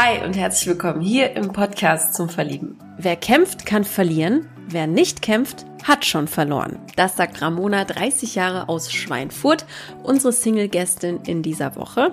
[0.00, 2.78] Hi und herzlich willkommen hier im Podcast zum Verlieben.
[2.98, 4.48] Wer kämpft, kann verlieren.
[4.68, 6.78] Wer nicht kämpft, hat schon verloren.
[6.94, 9.66] Das sagt Ramona, 30 Jahre aus Schweinfurt,
[10.04, 12.12] unsere Single-Gästin in dieser Woche.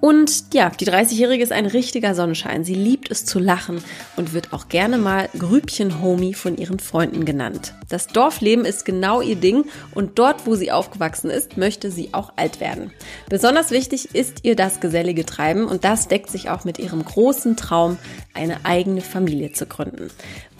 [0.00, 2.64] Und ja, die 30-Jährige ist ein richtiger Sonnenschein.
[2.64, 3.82] Sie liebt es zu lachen
[4.16, 7.74] und wird auch gerne mal Grübchen-Homie von ihren Freunden genannt.
[7.88, 9.64] Das Dorfleben ist genau ihr Ding
[9.94, 12.92] und dort, wo sie aufgewachsen ist, möchte sie auch alt werden.
[13.28, 17.56] Besonders wichtig ist ihr das gesellige Treiben und das deckt sich auch mit ihrem großen
[17.56, 17.98] Traum,
[18.34, 20.10] eine eigene Familie zu gründen.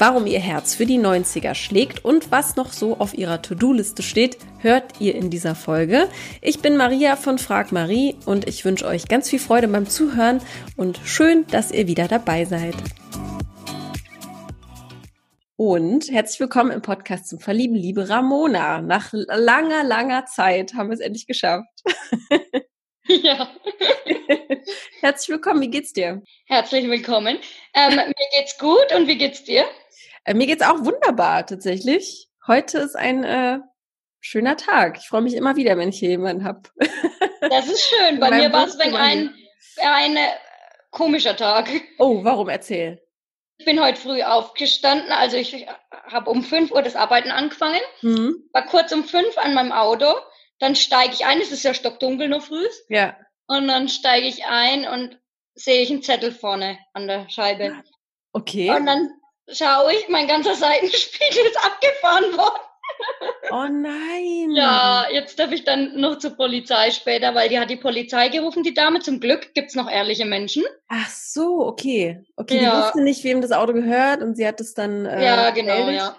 [0.01, 4.39] Warum ihr Herz für die 90er schlägt und was noch so auf ihrer To-Do-Liste steht,
[4.61, 6.09] hört ihr in dieser Folge.
[6.41, 10.41] Ich bin Maria von Frag Marie und ich wünsche euch ganz viel Freude beim Zuhören
[10.77, 12.77] und schön, dass ihr wieder dabei seid.
[15.57, 18.81] Und herzlich willkommen im Podcast zum Verlieben, liebe Ramona.
[18.81, 21.83] Nach langer, langer Zeit haben wir es endlich geschafft.
[23.09, 23.49] Ja.
[25.01, 26.23] herzlich willkommen, wie geht's dir?
[26.47, 27.39] Herzlich willkommen.
[27.75, 29.65] Ähm, mir geht's gut und wie geht's dir?
[30.25, 32.29] Äh, mir geht's auch wunderbar, tatsächlich.
[32.47, 33.59] Heute ist ein äh,
[34.21, 34.99] schöner Tag.
[34.99, 36.63] Ich freue mich immer wieder, wenn ich hier jemanden habe.
[37.51, 38.21] Das ist schön.
[38.21, 39.35] Bei mir war es ein, ein,
[39.81, 40.27] ein äh,
[40.91, 41.71] komischer Tag.
[41.99, 42.49] Oh, warum?
[42.49, 43.01] Erzähl.
[43.59, 48.49] Ich bin heute früh aufgestanden, also ich habe um 5 Uhr das Arbeiten angefangen, mhm.
[48.53, 50.07] war kurz um 5 an meinem Auto,
[50.59, 52.67] dann steige ich ein, es ist ja stockdunkel noch früh.
[52.89, 53.17] Ja.
[53.47, 55.19] Und dann steige ich ein und
[55.55, 57.83] sehe ich einen Zettel vorne an der Scheibe.
[58.33, 58.71] Okay.
[58.71, 59.11] Und dann
[59.53, 62.63] schaue ich, mein ganzer Seitenspiegel ist abgefahren worden.
[63.51, 64.51] Oh nein.
[64.51, 68.63] Ja, jetzt darf ich dann noch zur Polizei später, weil die hat die Polizei gerufen,
[68.63, 69.01] die Dame.
[69.01, 70.65] Zum Glück gibt's noch ehrliche Menschen.
[70.89, 72.25] Ach so, okay.
[72.37, 72.71] Okay, ja.
[72.71, 75.07] die wusste nicht, wem das Auto gehört und sie hat es dann.
[75.07, 75.97] Äh, ja, genau, gemeldet.
[75.97, 76.17] ja.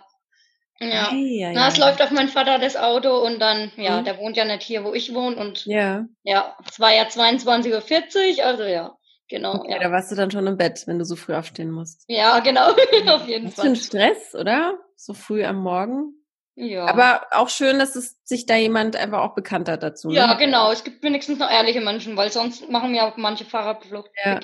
[0.82, 1.12] Ja.
[1.12, 4.06] Hey, ja, Na, es läuft auf meinen Vater das Auto und dann, ja, mhm.
[4.06, 8.38] der wohnt ja nicht hier, wo ich wohne und ja, ja es war ja 22.40
[8.38, 8.96] Uhr, also ja,
[9.30, 9.56] genau.
[9.56, 9.80] Okay, ja.
[9.80, 12.04] da warst du dann schon im Bett, wenn du so früh aufstehen musst.
[12.08, 12.72] Ja, genau,
[13.08, 13.66] auf jeden Was Fall.
[13.66, 14.78] Für ein Stress, oder?
[14.96, 16.14] So früh am Morgen.
[16.56, 16.88] Ja.
[16.88, 20.10] Aber auch schön, dass es sich da jemand einfach auch bekannt hat dazu.
[20.10, 20.16] Ne?
[20.16, 20.74] Ja, genau.
[20.74, 24.12] Es gibt wenigstens noch ehrliche Menschen, weil sonst machen mir auch manche Fahrradflucht.
[24.26, 24.42] Ja.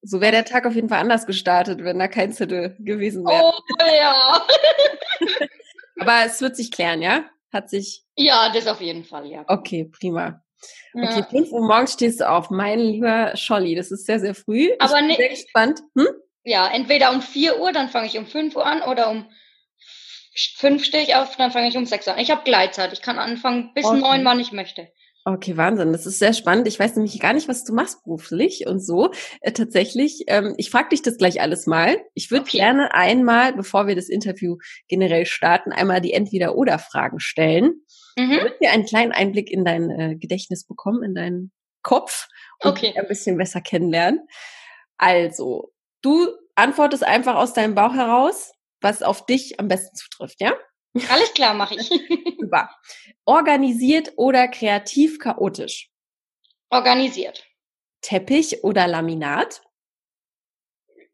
[0.00, 3.42] So wäre der Tag auf jeden Fall anders gestartet, wenn da kein Zettel gewesen wäre.
[3.42, 4.46] Oh ja.
[6.00, 7.24] Aber es wird sich klären, ja?
[7.52, 8.04] Hat sich.
[8.16, 9.44] Ja, das auf jeden Fall, ja.
[9.46, 10.43] Okay, prima.
[10.94, 11.22] Okay, ja.
[11.22, 12.50] 5 Uhr morgens stehst du auf.
[12.50, 14.70] Mein lieber Scholli, das ist sehr, sehr früh.
[14.78, 15.80] Aber ich bin sehr gespannt.
[15.96, 16.08] Hm?
[16.44, 19.26] Ja, entweder um 4 Uhr, dann fange ich um 5 Uhr an, oder um
[20.56, 22.18] 5 stehe ich auf, dann fange ich um 6 Uhr an.
[22.20, 22.92] Ich habe Gleitzeit.
[22.92, 23.98] Ich kann anfangen bis okay.
[23.98, 24.88] 9, wann ich möchte.
[25.26, 25.92] Okay, Wahnsinn.
[25.92, 26.68] Das ist sehr spannend.
[26.68, 29.10] Ich weiß nämlich gar nicht, was du machst beruflich und so.
[29.40, 31.96] Äh, tatsächlich, ähm, ich frage dich das gleich alles mal.
[32.12, 32.58] Ich würde okay.
[32.58, 37.82] gerne einmal, bevor wir das Interview generell starten, einmal die Entweder-Oder-Fragen stellen.
[38.18, 38.36] Mhm.
[38.36, 41.52] Damit wir einen kleinen Einblick in dein äh, Gedächtnis bekommen, in deinen
[41.82, 42.28] Kopf
[42.62, 42.92] und okay.
[42.94, 44.20] ein bisschen besser kennenlernen.
[44.98, 48.52] Also, du antwortest einfach aus deinem Bauch heraus,
[48.82, 50.52] was auf dich am besten zutrifft, ja?
[51.08, 51.88] Alles klar, mache ich.
[52.40, 52.70] Super.
[53.24, 55.90] Organisiert oder kreativ chaotisch?
[56.70, 57.44] Organisiert.
[58.00, 59.62] Teppich oder Laminat?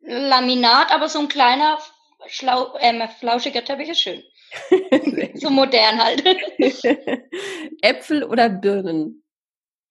[0.00, 1.78] Laminat, aber so ein kleiner,
[2.26, 4.22] schlau, äh, flauschiger Teppich ist schön.
[5.34, 6.24] so modern halt.
[7.82, 9.22] Äpfel oder Birnen?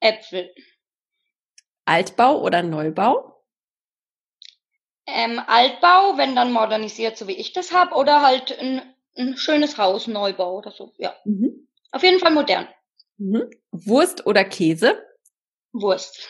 [0.01, 0.53] Äpfel.
[1.85, 3.43] Altbau oder Neubau?
[5.07, 8.81] Ähm, Altbau, wenn dann modernisiert, so wie ich das habe, oder halt ein
[9.15, 11.15] ein schönes Haus, Neubau oder so, ja.
[11.25, 11.67] Mhm.
[11.91, 12.67] Auf jeden Fall modern.
[13.17, 13.49] Mhm.
[13.71, 15.03] Wurst oder Käse?
[15.71, 16.29] Wurst.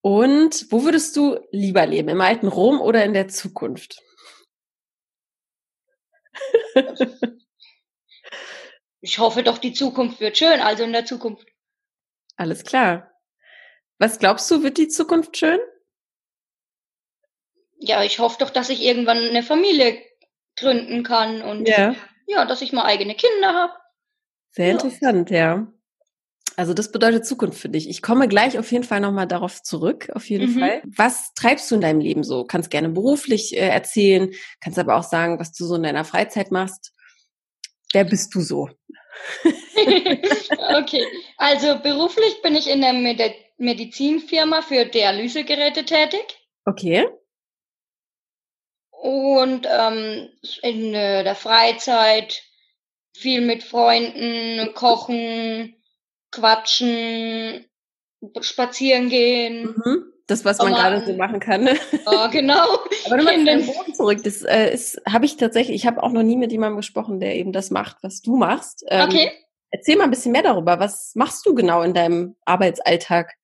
[0.00, 2.08] Und wo würdest du lieber leben?
[2.08, 4.00] Im alten Rom oder in der Zukunft?
[9.00, 11.48] Ich hoffe doch, die Zukunft wird schön, also in der Zukunft.
[12.36, 13.12] Alles klar.
[13.98, 15.58] Was glaubst du, wird die Zukunft schön?
[17.78, 20.02] Ja, ich hoffe doch, dass ich irgendwann eine Familie
[20.56, 21.94] gründen kann und ja,
[22.26, 23.72] ja dass ich mal eigene Kinder habe.
[24.50, 25.36] Sehr interessant, ja.
[25.36, 25.66] ja.
[26.56, 27.88] Also das bedeutet Zukunft für dich.
[27.88, 30.58] Ich komme gleich auf jeden Fall nochmal darauf zurück, auf jeden mhm.
[30.58, 30.82] Fall.
[30.96, 32.44] Was treibst du in deinem Leben so?
[32.44, 34.30] Kannst gerne beruflich äh, erzählen,
[34.60, 36.94] kannst aber auch sagen, was du so in deiner Freizeit machst.
[37.92, 38.70] Wer bist du so?
[40.78, 41.04] okay,
[41.36, 43.20] also beruflich bin ich in der Med
[43.58, 46.24] Medizinfirma für Dialysegeräte tätig.
[46.64, 47.06] Okay.
[49.02, 50.28] Und ähm,
[50.62, 52.42] in äh, der Freizeit
[53.16, 55.76] viel mit Freunden, kochen,
[56.30, 57.66] quatschen,
[58.40, 59.74] spazieren gehen.
[59.76, 60.12] Mhm.
[60.26, 61.62] Das, was man gerade so machen kann.
[61.62, 61.76] Ne?
[62.04, 62.66] Ja, genau.
[63.06, 64.24] Aber nochmal in den Boden zurück.
[64.24, 67.36] Das äh, ist, habe ich tatsächlich, ich habe auch noch nie mit jemandem gesprochen, der
[67.36, 68.84] eben das macht, was du machst.
[68.88, 69.30] Ähm, okay.
[69.70, 70.80] Erzähl mal ein bisschen mehr darüber.
[70.80, 73.34] Was machst du genau in deinem Arbeitsalltag?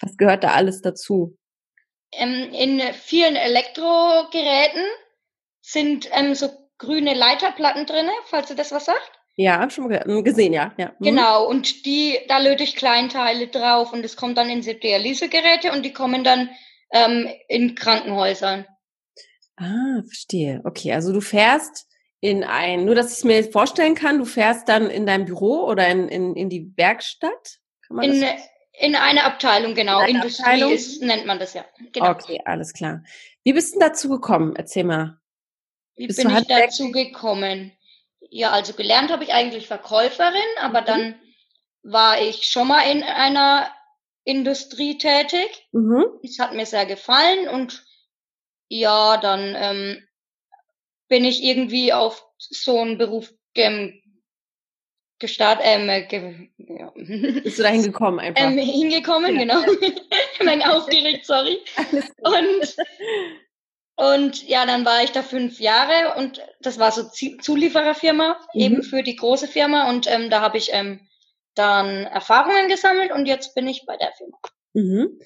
[0.00, 1.36] Was gehört da alles dazu?
[2.12, 4.84] Ähm, in vielen Elektrogeräten
[5.60, 9.12] sind ähm, so grüne Leiterplatten drinne, falls du das was sagt.
[9.36, 10.72] Ja, schon hm, gesehen, ja.
[10.78, 10.92] ja.
[10.98, 11.04] Mhm.
[11.04, 15.84] Genau, und die, da löte ich Kleinteile drauf und es kommt dann in Dialysegeräte und
[15.84, 16.50] die kommen dann
[16.92, 18.66] ähm, in Krankenhäusern.
[19.56, 20.60] Ah, verstehe.
[20.64, 21.86] Okay, also du fährst
[22.20, 25.66] in ein, nur dass ich es mir vorstellen kann, du fährst dann in dein Büro
[25.66, 27.58] oder in, in, in die Werkstatt?
[27.90, 28.24] in,
[28.80, 29.98] in eine Abteilung, genau.
[29.98, 30.72] Eine Industrie Abteilung?
[30.72, 31.64] Ist, nennt man das ja.
[31.92, 32.10] Genau.
[32.10, 33.02] Okay, alles klar.
[33.44, 34.54] Wie bist du dazu gekommen?
[34.56, 35.18] Erzähl mal.
[35.96, 37.72] Wie bist bin ich dazu gekommen?
[38.30, 40.86] Ja, also gelernt habe ich eigentlich Verkäuferin, aber mhm.
[40.86, 41.14] dann
[41.82, 43.70] war ich schon mal in einer
[44.24, 45.66] Industrie tätig.
[45.72, 46.04] Mhm.
[46.22, 47.84] Das hat mir sehr gefallen und
[48.68, 50.08] ja, dann ähm,
[51.08, 54.00] bin ich irgendwie auf so einen Beruf ähm,
[55.18, 56.92] gestartet, ähm, ge ja.
[56.94, 58.42] Bist du da hingekommen einfach?
[58.42, 59.40] Ähm, hingekommen, ja.
[59.40, 59.62] genau.
[59.80, 61.58] ich meine, aufgeregt, sorry.
[62.20, 62.76] Und,
[63.96, 68.60] und ja, dann war ich da fünf Jahre und das war so Zuliefererfirma, mhm.
[68.60, 71.00] eben für die große Firma und ähm, da habe ich ähm,
[71.54, 74.38] dann Erfahrungen gesammelt und jetzt bin ich bei der Firma.
[74.74, 75.20] Mhm.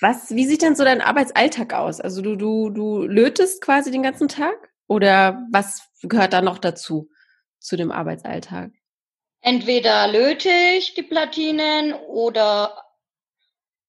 [0.00, 2.00] Was, wie sieht denn so dein Arbeitsalltag aus?
[2.00, 4.70] Also du, du, du lötest quasi den ganzen Tag?
[4.86, 7.10] Oder was gehört da noch dazu,
[7.58, 8.72] zu dem Arbeitsalltag?
[9.42, 12.84] Entweder löte ich die Platinen oder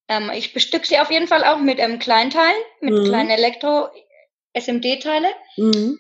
[0.08, 3.06] ähm, ich bestücke sie auf jeden Fall auch mit einem Kleinteil, mit mhm.
[3.06, 5.28] kleinen Elektro-SMD-Teile.
[5.58, 6.00] Mhm.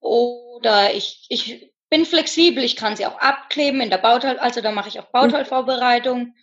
[0.00, 4.70] Oder ich, ich bin flexibel, ich kann sie auch abkleben in der Bauteil, also da
[4.70, 5.12] mache ich auch mhm.
[5.12, 6.34] Bauteilvorbereitung.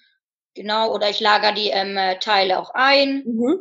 [0.53, 3.23] Genau, oder ich lager die ähm, Teile auch ein.
[3.25, 3.59] Mhm.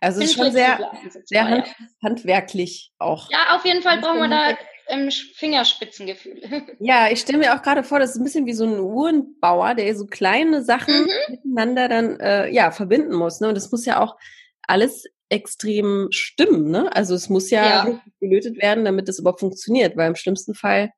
[0.00, 0.90] Also es ist schon sehr,
[1.24, 1.66] sehr hand,
[2.02, 3.30] handwerklich auch.
[3.30, 4.56] Ja, auf jeden Fall brauchen wir da
[4.88, 6.40] ähm, Fingerspitzengefühl.
[6.78, 9.74] Ja, ich stelle mir auch gerade vor, das ist ein bisschen wie so ein Uhrenbauer,
[9.74, 11.10] der so kleine Sachen mhm.
[11.28, 13.40] miteinander dann äh, ja verbinden muss.
[13.40, 13.48] Ne?
[13.48, 14.16] Und das muss ja auch
[14.62, 16.70] alles extrem stimmen.
[16.70, 16.94] Ne?
[16.94, 18.00] Also es muss ja, ja.
[18.20, 20.90] gelötet werden, damit das überhaupt funktioniert, weil im schlimmsten Fall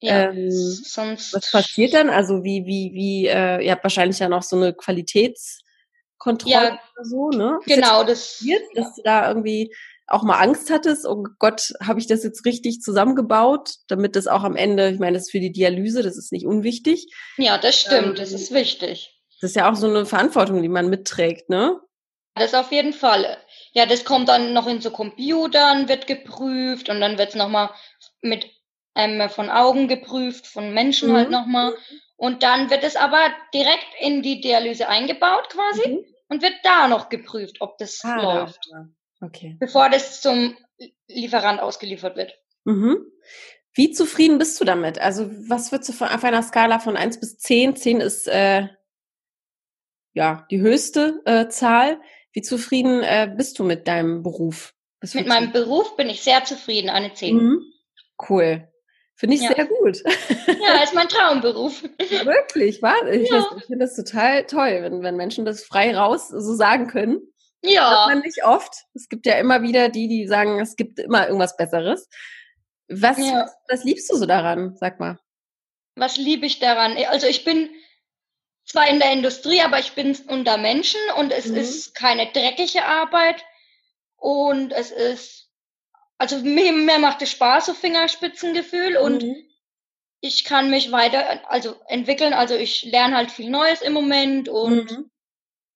[0.00, 2.08] ja, ähm, sonst was passiert dann?
[2.08, 7.04] Also wie wie wie äh, ihr habt wahrscheinlich ja noch so eine Qualitätskontrolle ja, oder
[7.04, 7.58] so, ne?
[7.66, 9.74] Genau, das, passiert, dass du da irgendwie
[10.08, 14.42] auch mal Angst hattest, oh Gott, habe ich das jetzt richtig zusammengebaut, damit das auch
[14.42, 17.06] am Ende, ich meine, das ist für die Dialyse, das ist nicht unwichtig.
[17.36, 19.14] Ja, das stimmt, ähm, das ist wichtig.
[19.40, 21.78] Das ist ja auch so eine Verantwortung, die man mitträgt, ne?
[22.34, 23.36] Das auf jeden Fall.
[23.72, 27.70] Ja, das kommt dann noch in so Computern, wird geprüft und dann wird es nochmal
[28.22, 28.46] mit
[28.94, 31.34] ähm, von Augen geprüft, von Menschen halt mhm.
[31.34, 31.74] halt nochmal.
[32.16, 36.04] Und dann wird es aber direkt in die Dialyse eingebaut quasi mhm.
[36.28, 38.68] und wird da noch geprüft, ob das ah, läuft.
[39.20, 39.56] Okay.
[39.58, 40.56] Bevor das zum
[41.08, 42.38] Lieferant ausgeliefert wird.
[42.64, 42.98] Mhm.
[43.72, 45.00] Wie zufrieden bist du damit?
[45.00, 47.76] Also was würdest du von, auf einer Skala von eins bis zehn?
[47.76, 48.68] Zehn ist äh,
[50.14, 52.00] ja die höchste äh, Zahl.
[52.32, 54.74] Wie zufrieden äh, bist du mit deinem Beruf?
[55.14, 57.36] mit meinem Beruf bin ich sehr zufrieden, eine zehn.
[57.36, 57.62] Mhm.
[58.28, 58.68] Cool.
[59.14, 59.54] Finde ich ja.
[59.54, 60.02] sehr gut.
[60.60, 61.82] Ja, ist mein Traumberuf.
[61.98, 63.46] Wirklich, war ich, ja.
[63.56, 67.20] ich finde das total toll, wenn, wenn Menschen das frei raus so sagen können.
[67.62, 68.02] Ja.
[68.02, 68.84] Hat man nicht oft.
[68.94, 72.08] Es gibt ja immer wieder die, die sagen, es gibt immer irgendwas Besseres.
[72.88, 73.42] Was, ja.
[73.44, 74.76] was, was liebst du so daran?
[74.76, 75.18] Sag mal.
[75.96, 76.96] Was liebe ich daran?
[77.08, 77.68] Also ich bin
[78.64, 81.56] zwar in der Industrie, aber ich bin unter Menschen und es mhm.
[81.56, 83.44] ist keine dreckige Arbeit
[84.16, 85.48] und es ist
[86.18, 89.36] also mir, mir macht es Spaß, so Fingerspitzengefühl und mhm.
[90.20, 92.34] ich kann mich weiter also entwickeln.
[92.34, 95.10] Also ich lerne halt viel Neues im Moment und mhm.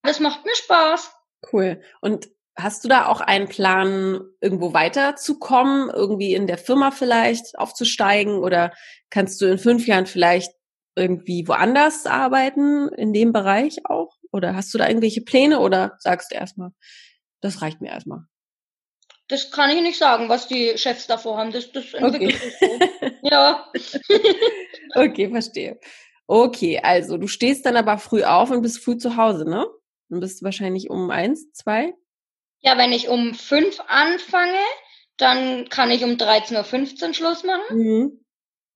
[0.03, 1.15] das macht mir Spaß.
[1.51, 1.81] Cool.
[2.01, 8.39] Und hast du da auch einen Plan, irgendwo weiterzukommen, irgendwie in der Firma vielleicht aufzusteigen
[8.39, 8.73] oder
[9.11, 10.53] kannst du in fünf Jahren vielleicht
[10.95, 14.17] irgendwie woanders arbeiten, in dem Bereich auch?
[14.31, 16.71] Oder hast du da irgendwelche Pläne oder sagst du erstmal,
[17.41, 18.25] das reicht mir erstmal?
[19.29, 21.53] Das kann ich nicht sagen, was die Chefs davor haben.
[21.53, 22.51] Das, das entwickelt okay.
[22.51, 23.09] sich so.
[23.23, 23.73] ja.
[24.95, 25.81] okay, verstehe.
[26.27, 29.67] Okay, also du stehst dann aber früh auf und bist früh zu Hause, ne?
[30.13, 31.95] Dann bist du wahrscheinlich um eins, zwei?
[32.61, 34.59] Ja, wenn ich um fünf anfange,
[35.17, 37.79] dann kann ich um 13.15 Uhr Schluss machen.
[37.79, 38.25] Mhm.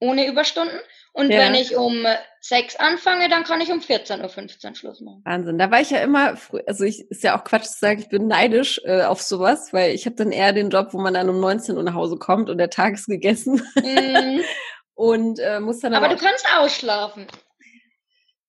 [0.01, 0.79] Ohne Überstunden.
[1.13, 1.41] Und ja.
[1.41, 2.07] wenn ich um
[2.41, 5.21] sechs anfange, dann kann ich um 14.15 Uhr Schluss machen.
[5.27, 5.59] Wahnsinn.
[5.59, 8.09] Da war ich ja immer, früh, also ich ist ja auch Quatsch zu sagen, ich
[8.09, 11.29] bin neidisch äh, auf sowas, weil ich habe dann eher den Job, wo man dann
[11.29, 13.61] um 19 Uhr nach Hause kommt und der Tag ist gegessen.
[13.77, 14.41] Mm.
[14.95, 16.07] und äh, muss dann aber.
[16.07, 17.27] Aber du kannst ausschlafen.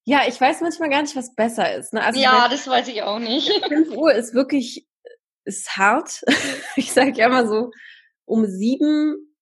[0.08, 1.92] Ja, ich weiß manchmal gar nicht, was besser ist.
[1.92, 2.02] Ne?
[2.02, 3.52] Also ja, das weiß ich auch nicht.
[3.68, 4.86] 5 Uhr ist wirklich,
[5.44, 6.22] ist hart.
[6.76, 7.70] ich sage ja immer so,
[8.24, 9.34] um sieben,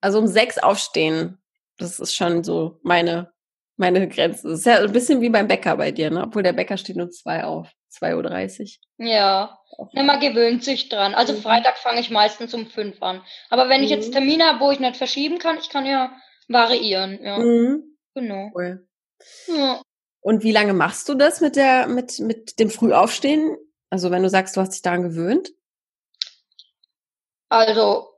[0.00, 1.38] also um sechs aufstehen
[1.78, 3.32] das ist schon so meine
[3.76, 4.48] meine Grenze.
[4.48, 6.22] Das ist ja ein bisschen wie beim Bäcker bei dir, ne?
[6.22, 7.68] Obwohl der Bäcker steht um zwei auf.
[7.92, 9.06] 2.30 Uhr.
[9.06, 9.58] Ja.
[9.92, 10.02] ja.
[10.02, 11.14] Man gewöhnt sich dran.
[11.14, 11.38] Also mhm.
[11.38, 13.22] Freitag fange ich meistens um fünf an.
[13.50, 13.84] Aber wenn mhm.
[13.84, 14.12] ich jetzt mhm.
[14.12, 16.12] Termine habe, wo ich nicht verschieben kann, ich kann ja
[16.48, 17.20] variieren.
[17.22, 17.38] Ja.
[17.38, 17.96] Mhm.
[18.14, 18.50] Genau.
[18.54, 18.86] Cool.
[19.46, 19.82] Ja.
[20.20, 23.56] Und wie lange machst du das mit der, mit, mit dem Frühaufstehen?
[23.90, 25.52] Also wenn du sagst, du hast dich daran gewöhnt?
[27.48, 28.08] Also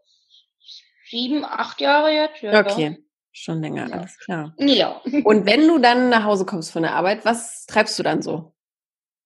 [1.11, 2.43] sieben, acht Jahre jetzt.
[2.43, 3.03] Ja, okay.
[3.33, 3.97] Schon länger, ja.
[3.97, 4.55] alles klar.
[4.59, 5.03] Ja.
[5.25, 8.55] Und wenn du dann nach Hause kommst von der Arbeit, was treibst du dann so?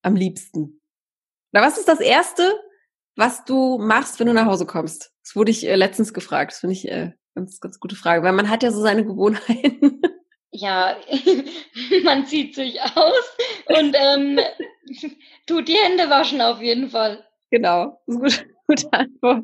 [0.01, 0.81] Am liebsten?
[1.53, 2.51] Oder was ist das Erste,
[3.15, 5.13] was du machst, wenn du nach Hause kommst?
[5.23, 6.51] Das wurde ich äh, letztens gefragt.
[6.51, 10.01] Das finde ich äh, ganz, ganz gute Frage, weil man hat ja so seine Gewohnheiten.
[10.51, 10.97] Ja,
[12.03, 14.39] man zieht sich aus und ähm,
[15.47, 17.25] tut die Hände waschen auf jeden Fall.
[17.49, 19.43] Genau, das ist eine gute, gute Antwort.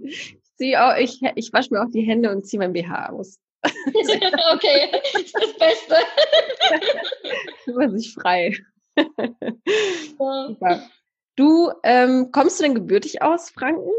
[0.60, 3.40] Ich, auch, ich, ich wasche mir auch die Hände und ziehe mein BH aus.
[3.64, 5.96] okay, das ist das Beste.
[7.66, 8.56] Über sich frei.
[10.60, 10.90] Ja.
[11.36, 13.92] Du, ähm, kommst du denn gebürtig aus Franken?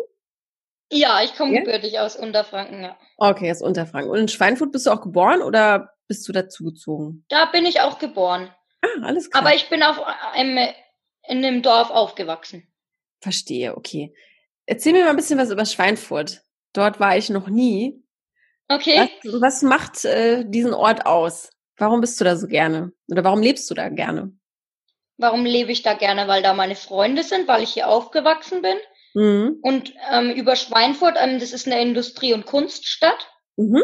[0.91, 1.61] Ja, ich komme ja?
[1.61, 2.99] gebürtig aus Unterfranken, ja.
[3.19, 4.11] Okay, aus Unterfranken.
[4.11, 7.25] Und in Schweinfurt bist du auch geboren oder bist du dazugezogen?
[7.29, 8.51] Da bin ich auch geboren.
[8.81, 9.43] Ah, alles klar.
[9.43, 10.01] Aber ich bin auf
[10.33, 10.69] einem,
[11.27, 12.67] in einem Dorf aufgewachsen.
[13.21, 14.15] Verstehe, okay.
[14.67, 16.43] Erzähl mir mal ein bisschen was über Schweinfurt.
[16.73, 18.03] Dort war ich noch nie.
[18.69, 19.11] Okay.
[19.25, 21.51] Was, was macht äh, diesen Ort aus?
[21.77, 22.93] Warum bist du da so gerne?
[23.11, 24.33] Oder warum lebst du da gerne?
[25.17, 26.29] Warum lebe ich da gerne?
[26.29, 28.77] Weil da meine Freunde sind, weil ich hier aufgewachsen bin.
[29.19, 29.59] Mhm.
[29.63, 33.29] Und ähm, über Schweinfurt, ähm, das ist eine Industrie- und Kunststadt.
[33.57, 33.83] Mhm.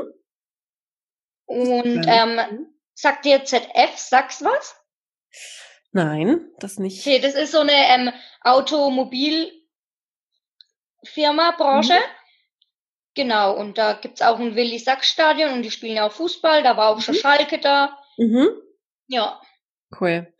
[1.46, 4.76] Und ähm, sagt dir ZF, sag's was?
[5.90, 7.00] Nein, das nicht.
[7.00, 8.12] Okay, das ist so eine ähm,
[8.42, 9.56] Automobilfirma,
[11.58, 11.94] Branche.
[11.94, 11.98] Mhm.
[13.14, 16.90] Genau, und da gibt's auch ein Willi-Sachs-Stadion und die spielen ja auch Fußball, da war
[16.90, 17.02] auch mhm.
[17.02, 17.98] schon Schalke da.
[18.18, 18.50] Mhm.
[19.08, 19.40] Ja.
[20.00, 20.32] Cool.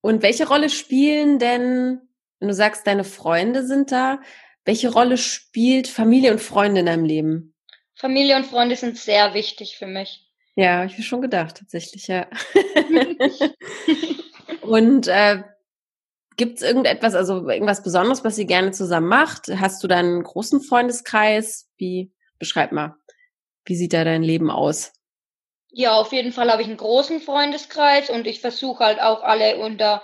[0.00, 2.07] Und welche Rolle spielen denn,
[2.38, 4.20] wenn du sagst, deine Freunde sind da,
[4.64, 7.54] welche Rolle spielt Familie und Freunde in deinem Leben?
[7.94, 10.24] Familie und Freunde sind sehr wichtig für mich.
[10.54, 12.26] Ja, ich habe schon gedacht, tatsächlich, ja.
[14.62, 15.42] und äh,
[16.36, 19.48] Gibt es irgendetwas, also irgendwas Besonderes, was ihr gerne zusammen macht?
[19.48, 21.68] Hast du da einen großen Freundeskreis?
[21.76, 22.96] Wie Beschreib mal,
[23.64, 24.92] wie sieht da dein Leben aus?
[25.70, 29.58] Ja, auf jeden Fall habe ich einen großen Freundeskreis und ich versuche halt auch alle
[29.58, 30.02] unter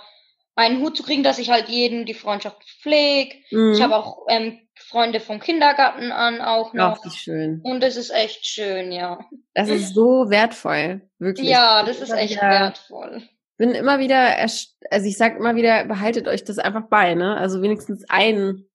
[0.55, 3.35] einen Hut zu kriegen, dass ich halt jeden die Freundschaft pflege.
[3.51, 3.73] Mhm.
[3.73, 6.99] Ich habe auch ähm, Freunde vom Kindergarten an auch noch.
[6.99, 7.61] Ach, wie schön.
[7.63, 9.19] Und es ist echt schön, ja.
[9.53, 11.49] Das ist so wertvoll, wirklich.
[11.49, 13.23] Ja, das ist echt wieder, wertvoll.
[13.57, 17.37] Bin immer wieder, also ich sag immer wieder, behaltet euch das einfach bei, ne?
[17.37, 18.69] Also wenigstens einen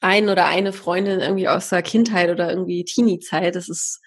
[0.00, 3.54] ein oder eine Freundin irgendwie aus der Kindheit oder irgendwie Teenie-Zeit.
[3.54, 4.00] Das ist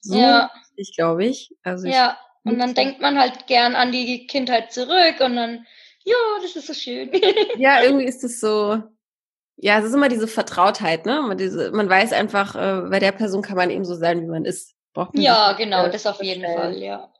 [0.00, 0.50] so ja.
[0.76, 1.50] wichtig, glaube ich.
[1.62, 5.66] Also ich ja, und dann denkt man halt gern an die Kindheit zurück und dann,
[6.08, 7.10] ja, das ist so schön.
[7.58, 8.82] ja, irgendwie ist es so,
[9.56, 11.22] ja, es ist immer diese Vertrautheit, ne?
[11.22, 14.26] Man, diese, man weiß einfach, äh, bei der Person kann man eben so sein, wie
[14.26, 14.74] man ist.
[14.92, 17.12] Braucht man ja, genau, äh, das auf jeden Fall, ja.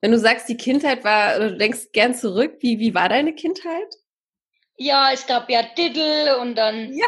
[0.00, 3.94] Wenn du sagst, die Kindheit war, du denkst gern zurück, wie, wie war deine Kindheit?
[4.80, 6.92] Ja, es gab ja Diddle und dann.
[6.92, 7.06] Ja.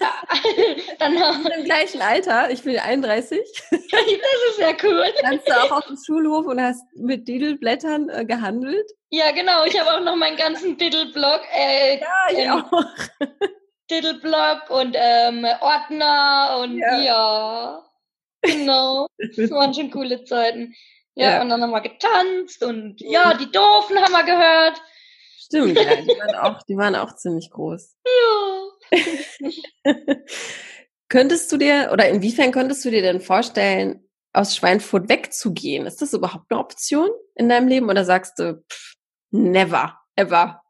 [0.98, 2.50] dann haben im gleichen Alter.
[2.50, 3.38] Ich bin 31.
[3.70, 5.04] das ist ja cool.
[5.20, 8.90] Kannst du auch auf dem Schulhof und hast mit Diddle-Blättern äh, gehandelt?
[9.10, 9.64] Ja, genau.
[9.66, 11.42] Ich habe auch noch meinen ganzen Diddle-Blog.
[11.54, 12.84] Äh, ja, ich ähm, auch.
[13.90, 16.98] Diddle-Blog und ähm, Ordner und ja.
[16.98, 17.84] ja.
[18.40, 19.06] Genau.
[19.36, 20.74] Das waren schon coole Zeiten.
[21.14, 24.80] Ja, ja, und dann haben wir getanzt und ja, die Doofen haben wir gehört.
[25.52, 27.94] Stimmt, ja, die waren auch, die waren auch ziemlich groß.
[28.90, 28.98] Ja.
[31.10, 35.84] könntest du dir, oder inwiefern könntest du dir denn vorstellen, aus Schweinfurt wegzugehen?
[35.84, 38.94] Ist das überhaupt eine Option in deinem Leben oder sagst du, pff,
[39.30, 40.62] never, ever?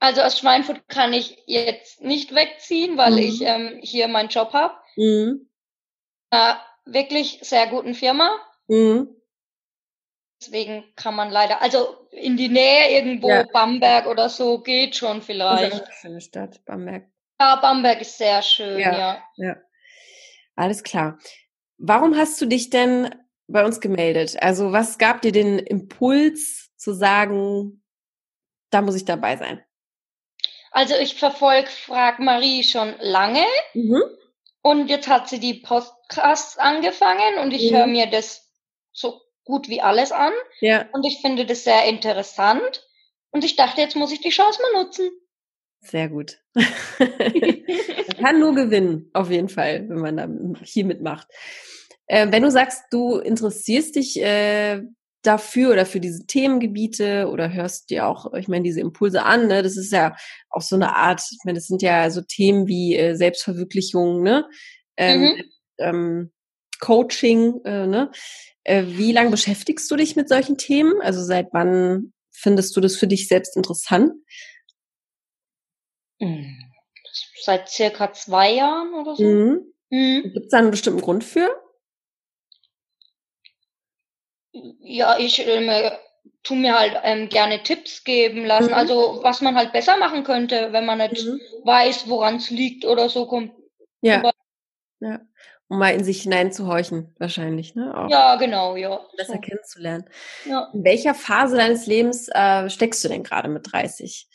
[0.00, 3.18] Also aus Schweinfurt kann ich jetzt nicht wegziehen, weil mhm.
[3.18, 4.74] ich ähm, hier meinen Job habe.
[4.96, 5.48] Mhm.
[6.32, 6.54] Äh,
[6.86, 8.36] wirklich sehr guten Firma.
[8.66, 9.14] Mhm.
[10.40, 13.44] Deswegen kann man leider, also in die Nähe irgendwo, ja.
[13.52, 15.72] Bamberg oder so, geht schon vielleicht.
[15.72, 17.06] Das ist eine schöne Stadt, Bamberg.
[17.38, 18.98] Ja, Bamberg ist sehr schön, ja.
[18.98, 19.56] Ja, ja.
[20.56, 21.18] alles klar.
[21.76, 23.14] Warum hast du dich denn
[23.48, 24.42] bei uns gemeldet?
[24.42, 27.82] Also was gab dir den Impuls zu sagen,
[28.70, 29.62] da muss ich dabei sein?
[30.70, 33.44] Also ich verfolge Frag Marie schon lange
[33.74, 34.02] mhm.
[34.62, 37.76] und jetzt hat sie die Podcasts angefangen und ich mhm.
[37.76, 38.48] höre mir das
[38.92, 39.20] so
[39.50, 40.32] gut wie alles an.
[40.60, 40.88] Ja.
[40.92, 42.86] Und ich finde das sehr interessant.
[43.30, 45.10] Und ich dachte, jetzt muss ich die Chance mal nutzen.
[45.82, 46.38] Sehr gut.
[46.54, 50.28] man kann nur gewinnen, auf jeden Fall, wenn man da
[50.62, 51.28] hier mitmacht.
[52.06, 54.82] Äh, wenn du sagst, du interessierst dich äh,
[55.22, 59.62] dafür oder für diese Themengebiete oder hörst dir auch, ich meine, diese Impulse an, ne?
[59.62, 60.16] Das ist ja
[60.48, 64.48] auch so eine Art, ich meine, das sind ja so Themen wie äh, Selbstverwirklichung, ne?
[64.96, 65.44] Ähm, mhm.
[65.78, 66.32] ähm,
[66.80, 68.10] Coaching, äh, ne?
[68.64, 71.00] Äh, wie lange beschäftigst du dich mit solchen Themen?
[71.00, 74.12] Also seit wann findest du das für dich selbst interessant?
[76.20, 76.58] Hm.
[77.42, 79.22] Seit circa zwei Jahren oder so.
[79.24, 79.72] Mhm.
[79.90, 80.22] Mhm.
[80.22, 81.48] Gibt es da einen bestimmten Grund für?
[84.52, 85.70] Ja, ich ähm,
[86.42, 88.68] tu mir halt ähm, gerne Tipps geben lassen.
[88.68, 88.74] Mhm.
[88.74, 91.40] Also was man halt besser machen könnte, wenn man nicht mhm.
[91.64, 93.52] weiß, woran es liegt oder so kommt.
[94.02, 94.30] Ja.
[95.00, 95.20] ja.
[95.70, 97.96] Um mal in sich hineinzuhorchen, wahrscheinlich, ne?
[97.96, 99.00] Auch ja, genau, ja.
[99.16, 99.40] Besser so.
[99.40, 100.04] kennenzulernen.
[100.44, 100.68] Ja.
[100.74, 104.28] In welcher Phase deines Lebens äh, steckst du denn gerade mit 30?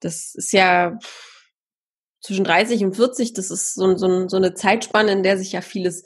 [0.00, 0.98] Das ist ja
[2.20, 5.62] zwischen 30 und 40, das ist so, so, so eine Zeitspanne, in der sich ja
[5.62, 6.04] vieles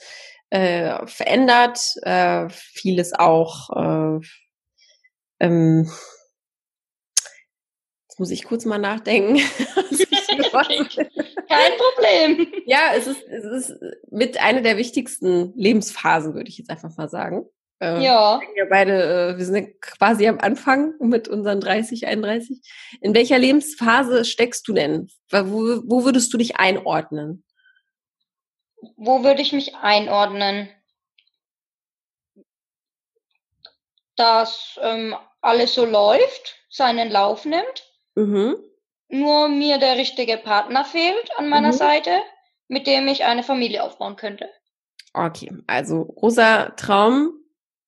[0.50, 4.20] äh, verändert, äh, vieles auch äh,
[5.40, 5.90] ähm,
[8.16, 9.36] jetzt muss ich kurz mal nachdenken.
[11.48, 12.52] Kein Problem.
[12.66, 17.08] Ja, es ist, es ist mit einer der wichtigsten Lebensphasen, würde ich jetzt einfach mal
[17.08, 17.46] sagen.
[17.80, 18.40] Äh, ja.
[18.54, 22.60] Wir beide, äh, wir sind quasi am Anfang mit unseren 30, 31.
[23.00, 25.08] In welcher Lebensphase steckst du denn?
[25.30, 27.44] Wo, wo würdest du dich einordnen?
[28.96, 30.68] Wo würde ich mich einordnen?
[34.16, 37.84] Dass ähm, alles so läuft, seinen Lauf nimmt.
[38.14, 38.56] Mhm.
[39.08, 41.76] Nur mir der richtige Partner fehlt an meiner mhm.
[41.76, 42.10] Seite,
[42.68, 44.50] mit dem ich eine Familie aufbauen könnte.
[45.14, 47.32] Okay, also großer Traum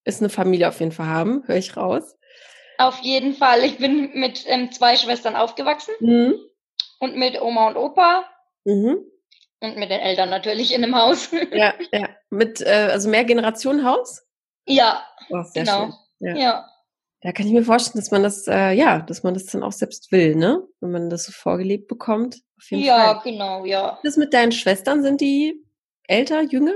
[0.05, 2.17] ist eine Familie auf jeden Fall haben, höre ich raus.
[2.79, 3.65] Auf jeden Fall.
[3.65, 6.35] Ich bin mit ähm, zwei Schwestern aufgewachsen mhm.
[7.01, 8.25] und mit Oma und Opa.
[8.65, 8.99] Mhm.
[9.61, 11.31] Und mit den Eltern natürlich in dem Haus.
[11.53, 12.09] Ja, ja.
[12.31, 14.25] Mit, äh, also mehr Generationenhaus?
[14.67, 15.05] Ja.
[15.31, 15.87] Oh, genau.
[15.87, 15.95] schön.
[16.21, 16.37] Ja.
[16.37, 16.69] ja.
[17.21, 19.73] Da kann ich mir vorstellen, dass man das, äh, ja, dass man das dann auch
[19.73, 20.63] selbst will, ne?
[20.81, 22.37] Wenn man das so vorgelebt bekommt.
[22.57, 23.33] Auf jeden ja, Fall.
[23.33, 23.99] genau, ja.
[24.05, 25.65] Das mit deinen Schwestern, sind die
[26.07, 26.75] älter, jünger?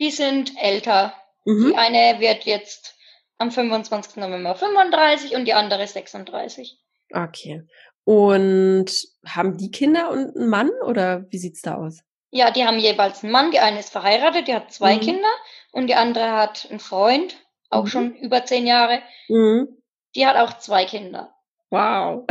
[0.00, 1.14] Die sind älter.
[1.44, 1.68] Mhm.
[1.68, 2.96] Die eine wird jetzt
[3.38, 4.16] am 25.
[4.16, 6.78] November 35 und die andere 36.
[7.12, 7.62] Okay.
[8.04, 8.86] Und
[9.26, 12.00] haben die Kinder und einen Mann oder wie sieht's da aus?
[12.30, 13.50] Ja, die haben jeweils einen Mann.
[13.50, 15.00] Die eine ist verheiratet, die hat zwei mhm.
[15.00, 15.28] Kinder
[15.72, 17.36] und die andere hat einen Freund,
[17.70, 17.88] auch mhm.
[17.88, 19.00] schon über zehn Jahre.
[19.28, 19.79] Mhm.
[20.14, 21.34] Die hat auch zwei Kinder.
[21.70, 22.24] Wow.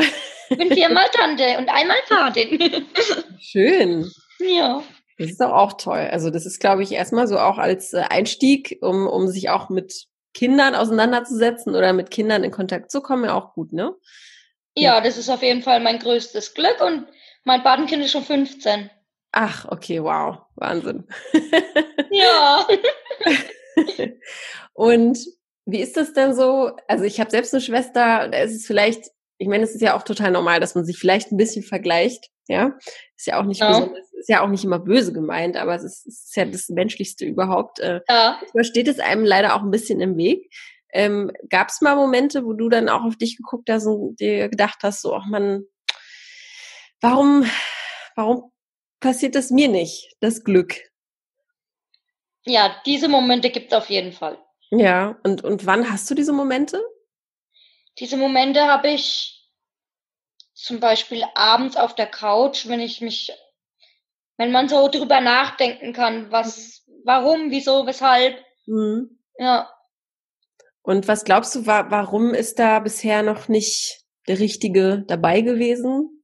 [0.50, 2.88] Ich bin viermal Tante und einmal Patin.
[3.40, 4.12] Schön.
[4.40, 4.84] Ja.
[5.18, 6.08] Das ist doch auch toll.
[6.12, 9.70] Also das ist, glaube ich, erstmal so auch als äh, Einstieg, um, um sich auch
[9.70, 13.94] mit Kindern auseinanderzusetzen oder mit Kindern in Kontakt zu kommen, ja auch gut, ne?
[14.78, 17.06] Ja, das ist auf jeden Fall mein größtes Glück und
[17.44, 18.90] mein Patenkind ist schon 15.
[19.32, 21.08] Ach, okay, wow, Wahnsinn.
[22.12, 22.66] Ja.
[24.74, 25.20] und
[25.72, 26.72] wie ist das denn so?
[26.88, 29.96] Also ich habe selbst eine Schwester, da ist es vielleicht, ich meine, es ist ja
[29.96, 32.78] auch total normal, dass man sich vielleicht ein bisschen vergleicht, ja.
[33.16, 33.90] Ist ja auch nicht ja.
[34.18, 37.26] ist ja auch nicht immer böse gemeint, aber es ist, es ist ja das Menschlichste
[37.26, 37.80] überhaupt.
[37.80, 38.40] Äh, ja.
[38.62, 40.52] steht es einem leider auch ein bisschen im Weg.
[40.92, 44.50] Ähm, Gab es mal Momente, wo du dann auch auf dich geguckt hast und dir
[44.50, 45.64] gedacht hast, so, ach man,
[47.02, 47.46] warum,
[48.16, 48.52] warum
[49.00, 50.76] passiert das mir nicht, das Glück?
[52.46, 54.38] Ja, diese Momente gibt es auf jeden Fall.
[54.72, 56.82] Ja, und, und wann hast du diese Momente?
[57.98, 59.40] Diese Momente habe ich
[60.54, 63.32] zum Beispiel abends auf der Couch, wenn ich mich,
[64.38, 68.38] wenn man so drüber nachdenken kann, was, warum, wieso, weshalb.
[68.66, 69.20] Mhm.
[69.38, 69.74] Ja.
[70.82, 76.24] Und was glaubst du, wa warum ist da bisher noch nicht der Richtige dabei gewesen?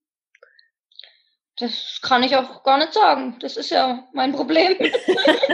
[1.58, 3.38] Das kann ich auch gar nicht sagen.
[3.40, 4.76] Das ist ja mein Problem.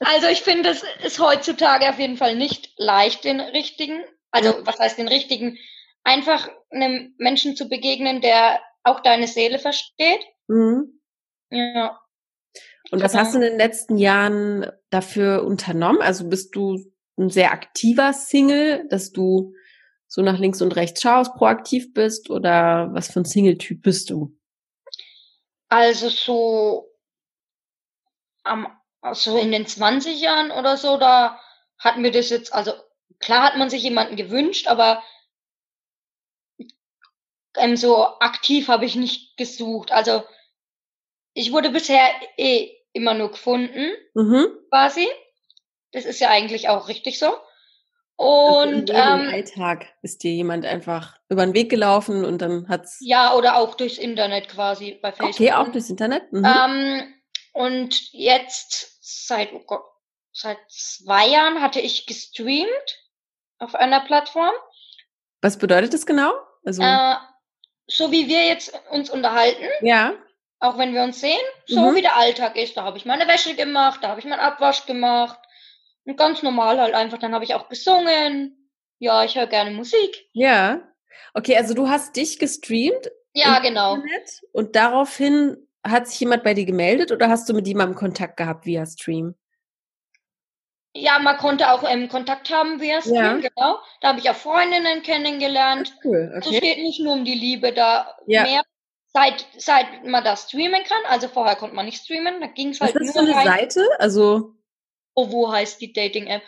[0.00, 4.78] also ich finde, es ist heutzutage auf jeden Fall nicht leicht, den richtigen, also was
[4.78, 5.58] heißt den richtigen,
[6.04, 10.20] einfach einem Menschen zu begegnen, der auch deine Seele versteht.
[10.48, 11.00] Mhm.
[11.50, 11.98] Ja.
[12.90, 16.00] Und was hast du in den letzten Jahren dafür unternommen?
[16.00, 16.78] Also bist du
[17.18, 19.52] ein sehr aktiver Single, dass du
[20.06, 24.34] so nach links und rechts schaust, proaktiv bist oder was für ein Single-Typ bist du?
[25.68, 26.90] Also so
[28.42, 28.66] am,
[29.00, 31.40] also in den 20 Jahren oder so, da
[31.78, 32.72] hat mir das jetzt, also
[33.20, 35.02] klar hat man sich jemanden gewünscht, aber
[37.56, 39.92] ähm, so aktiv habe ich nicht gesucht.
[39.92, 40.24] Also
[41.34, 44.46] ich wurde bisher eh immer nur gefunden, mhm.
[44.70, 45.06] quasi.
[45.92, 47.32] Das ist ja eigentlich auch richtig so.
[48.16, 52.98] Und also ähm, Alltag ist dir jemand einfach über den Weg gelaufen und dann hat's.
[53.00, 55.34] Ja, oder auch durchs Internet quasi bei Facebook.
[55.36, 56.32] Okay, auch durchs Internet.
[56.32, 56.44] Mhm.
[56.44, 57.14] Ähm,
[57.52, 59.84] und jetzt seit oh Gott,
[60.32, 62.98] seit zwei Jahren hatte ich gestreamt
[63.58, 64.52] auf einer Plattform.
[65.40, 66.32] Was bedeutet das genau?
[66.64, 67.14] Also äh,
[67.86, 69.64] so wie wir jetzt uns unterhalten.
[69.80, 70.14] Ja.
[70.60, 71.94] Auch wenn wir uns sehen, so mhm.
[71.94, 72.76] wie der Alltag ist.
[72.76, 75.38] Da habe ich meine Wäsche gemacht, da habe ich meinen Abwasch gemacht.
[76.04, 77.18] Und ganz normal halt einfach.
[77.18, 78.70] Dann habe ich auch gesungen.
[78.98, 80.26] Ja, ich höre gerne Musik.
[80.32, 80.82] Ja.
[81.34, 83.10] Okay, also du hast dich gestreamt.
[83.34, 83.94] Ja, genau.
[83.94, 88.36] Internet und daraufhin hat sich jemand bei dir gemeldet oder hast du mit jemandem Kontakt
[88.36, 89.34] gehabt via Stream?
[90.94, 93.34] Ja, man konnte auch ähm, Kontakt haben via Stream, ja.
[93.34, 93.78] genau.
[94.00, 95.94] Da habe ich auch Freundinnen kennengelernt.
[96.04, 96.56] Cool, okay.
[96.56, 98.42] Es geht nicht nur um die Liebe, da ja.
[98.42, 98.62] mehr
[99.12, 101.02] seit, seit man das streamen kann.
[101.08, 103.38] Also vorher konnte man nicht streamen, da ging es halt Was ist nur für eine
[103.38, 103.58] rein.
[103.58, 103.86] Seite?
[103.98, 104.54] Also
[105.20, 106.42] Oh, wo heißt die Dating-App?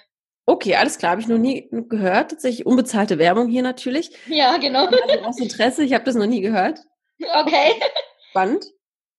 [0.47, 2.31] Okay, alles klar, habe ich noch nie gehört.
[2.31, 4.13] Tatsächlich unbezahlte Werbung hier natürlich.
[4.29, 4.87] Ja, genau.
[4.87, 6.79] Also aus Interesse, ich habe das noch nie gehört.
[7.21, 7.75] Okay.
[8.31, 8.65] Spannend.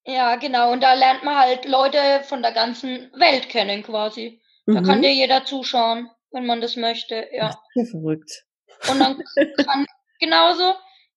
[0.04, 0.72] Ja, genau.
[0.72, 4.40] Und da lernt man halt Leute von der ganzen Welt kennen quasi.
[4.66, 4.84] Da mhm.
[4.84, 7.28] kann dir jeder zuschauen, wenn man das möchte.
[7.32, 7.48] Ja.
[7.48, 8.44] Das ist ja verrückt.
[8.90, 9.22] Und dann
[9.66, 9.86] kann
[10.18, 10.74] genauso,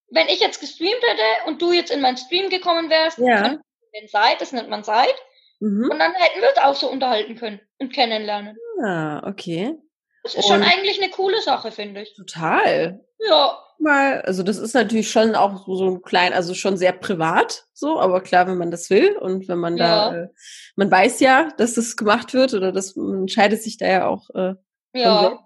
[0.09, 3.57] wenn ich jetzt gestreamt hätte und du jetzt in meinen Stream gekommen wärst, ja.
[3.93, 5.15] den Side, das nennt man Side.
[5.59, 5.89] Mhm.
[5.91, 8.57] Und dann hätten wir uns auch so unterhalten können und kennenlernen.
[8.83, 9.75] Ah, okay.
[10.23, 12.15] Das ist und schon eigentlich eine coole Sache, finde ich.
[12.15, 13.03] Total.
[13.19, 13.64] Ja.
[13.79, 17.99] Mal, also das ist natürlich schon auch so ein klein, also schon sehr privat, so,
[17.99, 20.09] aber klar, wenn man das will und wenn man ja.
[20.11, 20.27] da, äh,
[20.75, 24.29] man weiß ja, dass das gemacht wird oder dass man entscheidet sich da ja auch
[24.33, 24.55] äh,
[24.93, 25.39] ja.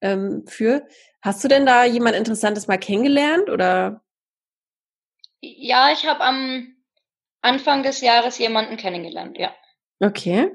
[0.00, 0.86] ähm, für.
[1.22, 4.02] Hast du denn da jemand Interessantes mal kennengelernt oder?
[5.40, 6.74] Ja, ich habe am
[7.42, 9.54] Anfang des Jahres jemanden kennengelernt, ja.
[10.00, 10.52] Okay.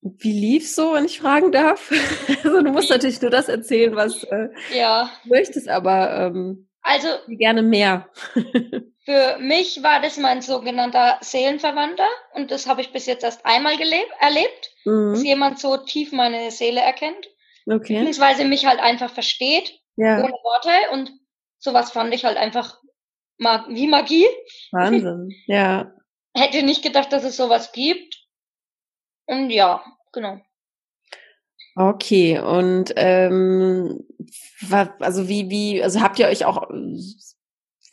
[0.00, 1.90] Wie lief's so, wenn ich fragen darf?
[2.44, 5.10] also du musst natürlich nur das erzählen, was äh, ja.
[5.24, 8.08] du möchtest, aber ähm, also gerne mehr.
[9.04, 13.76] für mich war das mein sogenannter Seelenverwandter und das habe ich bis jetzt erst einmal
[13.76, 15.14] gelebt, erlebt, mhm.
[15.14, 17.26] dass jemand so tief meine Seele erkennt,
[17.66, 17.94] okay.
[17.94, 20.18] beziehungsweise mich halt einfach versteht ja.
[20.22, 21.12] ohne Worte und
[21.58, 22.78] sowas fand ich halt einfach
[23.38, 24.26] mag wie Magie.
[24.72, 25.92] Wahnsinn, ja.
[26.34, 28.27] Hätte nicht gedacht, dass es sowas gibt
[29.28, 30.40] und ja, genau.
[31.76, 34.04] Okay, und ähm,
[34.98, 36.68] also wie, wie, also habt ihr euch auch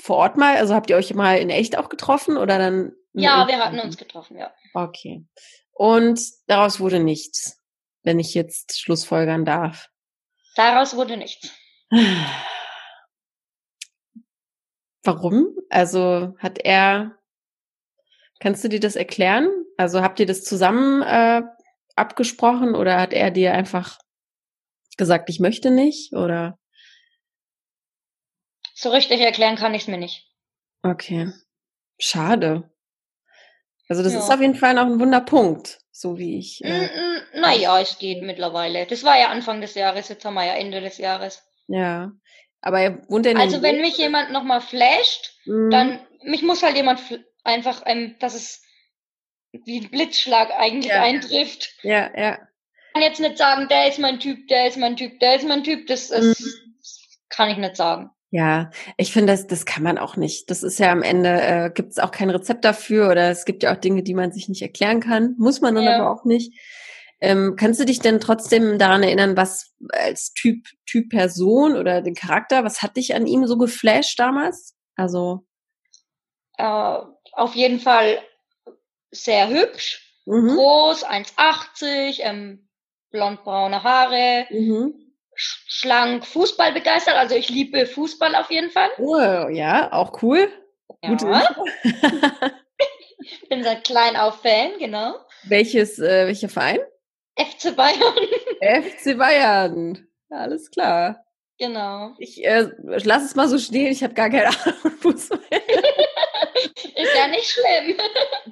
[0.01, 2.93] vor Ort mal, also habt ihr euch mal in echt auch getroffen oder dann?
[3.13, 4.51] Ja, wir hatten uns getroffen, ja.
[4.73, 5.25] Okay.
[5.71, 7.61] Und daraus wurde nichts,
[8.03, 9.89] wenn ich jetzt Schlussfolgern darf.
[10.55, 11.51] Daraus wurde nichts.
[15.03, 15.55] Warum?
[15.69, 17.19] Also hat er
[18.39, 19.49] Kannst du dir das erklären?
[19.77, 21.41] Also habt ihr das zusammen äh,
[21.95, 23.99] abgesprochen oder hat er dir einfach
[24.97, 26.57] gesagt, ich möchte nicht oder?
[28.73, 30.29] So richtig erklären kann ich es mir nicht.
[30.83, 31.31] Okay.
[31.97, 32.69] Schade.
[33.87, 34.19] Also das ja.
[34.19, 36.63] ist auf jeden Fall noch ein Wunderpunkt, so wie ich.
[36.63, 36.89] Äh,
[37.33, 38.85] naja, es geht mittlerweile.
[38.85, 41.43] Das war ja Anfang des Jahres, jetzt haben wir ja Ende des Jahres.
[41.67, 42.11] Ja.
[42.61, 45.69] Aber er wohnt in Also wenn mich jemand nochmal flasht, mhm.
[45.69, 46.99] dann mich muss halt jemand
[47.43, 48.64] einfach, ähm, dass es
[49.65, 51.01] wie ein Blitzschlag eigentlich ja.
[51.01, 51.73] eintrifft.
[51.83, 52.33] Ja, ja.
[52.33, 55.47] Ich kann jetzt nicht sagen, der ist mein Typ, der ist mein Typ, der ist
[55.47, 55.87] mein Typ.
[55.87, 56.35] Das, das mhm.
[57.29, 58.09] kann ich nicht sagen.
[58.31, 60.49] Ja, ich finde, das, das kann man auch nicht.
[60.49, 63.63] Das ist ja am Ende, äh, gibt es auch kein Rezept dafür oder es gibt
[63.63, 65.35] ja auch Dinge, die man sich nicht erklären kann.
[65.37, 65.95] Muss man dann ja.
[65.97, 66.53] aber auch nicht.
[67.21, 72.13] Ähm, kannst du dich denn trotzdem daran erinnern, was als Typ, Typ Person oder den
[72.13, 74.75] Charakter, was hat dich an ihm so geflasht damals?
[74.95, 75.45] Also.
[76.57, 76.99] Äh,
[77.31, 78.19] auf jeden Fall
[79.15, 80.55] sehr hübsch, mhm.
[80.55, 82.69] groß, 1,80, ähm,
[83.11, 84.93] blondbraune Haare, mhm.
[85.33, 87.15] schlank, Fußball begeistert.
[87.15, 88.89] Also ich liebe Fußball auf jeden Fall.
[88.97, 90.51] Oh, ja, auch cool.
[91.01, 91.09] Ja.
[91.09, 91.27] Gute
[93.19, 95.15] ich bin seit klein auf Fan, genau.
[95.43, 96.79] Welches, äh, welcher Verein?
[97.37, 98.15] FC Bayern.
[98.61, 100.07] FC Bayern.
[100.29, 101.25] Alles klar.
[101.57, 102.13] Genau.
[102.17, 105.39] Ich äh, lass es mal so stehen, ich habe gar keine Ahnung von Fußball.
[106.95, 107.97] Ist ja nicht schlimm.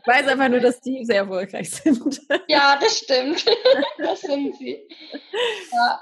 [0.05, 2.21] Ich weiß einfach nur, dass die sehr erfolgreich sind.
[2.47, 3.45] Ja, das stimmt.
[3.97, 4.87] Das sind sie.
[5.71, 6.01] Ja.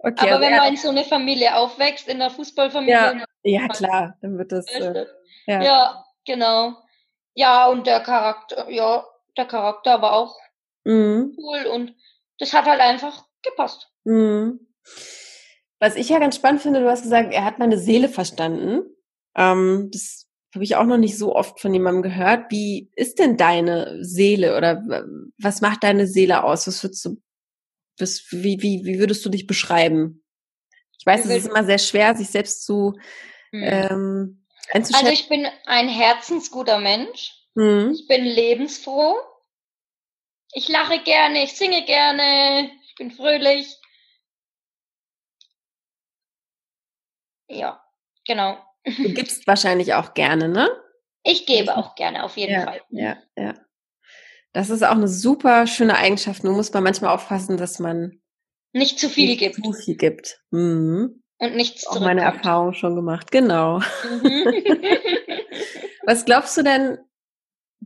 [0.00, 2.92] Okay, Aber also wenn man in so eine Familie aufwächst, in der Fußballfamilie.
[2.92, 4.66] Ja, ja klar, dann wird das.
[4.66, 5.06] Äh,
[5.46, 5.62] ja.
[5.62, 6.76] ja, genau.
[7.34, 9.04] Ja, und der Charakter, ja,
[9.36, 10.36] der Charakter war auch
[10.84, 11.36] mhm.
[11.38, 11.94] cool und
[12.38, 13.90] das hat halt einfach gepasst.
[14.04, 14.60] Mhm.
[15.80, 18.82] Was ich ja ganz spannend finde, du hast gesagt, er hat meine Seele verstanden.
[19.36, 22.50] Ähm, das habe ich auch noch nicht so oft von jemandem gehört.
[22.50, 24.82] Wie ist denn deine Seele oder
[25.38, 26.66] was macht deine Seele aus?
[26.66, 27.22] Was würdest du,
[27.98, 30.24] was, wie, wie, wie würdest du dich beschreiben?
[30.98, 32.98] Ich weiß, es ist immer sehr schwer, sich selbst zu
[33.50, 33.62] hm.
[33.62, 35.06] ähm, einzuschätzen.
[35.06, 37.34] Also ich bin ein herzensguter Mensch.
[37.54, 37.92] Hm.
[37.92, 39.16] Ich bin lebensfroh.
[40.54, 43.76] Ich lache gerne, ich singe gerne, ich bin fröhlich.
[47.48, 47.82] Ja,
[48.26, 48.58] genau.
[48.96, 50.68] Du gibst wahrscheinlich auch gerne, ne?
[51.22, 52.80] Ich gebe auch gerne, auf jeden ja, Fall.
[52.90, 53.54] Ja, ja.
[54.52, 56.42] Das ist auch eine super schöne Eigenschaft.
[56.44, 58.20] Nur muss man manchmal aufpassen, dass man
[58.72, 59.56] nicht zu viel nicht gibt.
[59.56, 60.40] Zu viel gibt.
[60.50, 61.22] Mhm.
[61.38, 63.30] Und nichts Auch meine Erfahrung schon gemacht.
[63.30, 63.78] Genau.
[63.78, 64.54] Mhm.
[66.04, 66.98] Was glaubst du denn,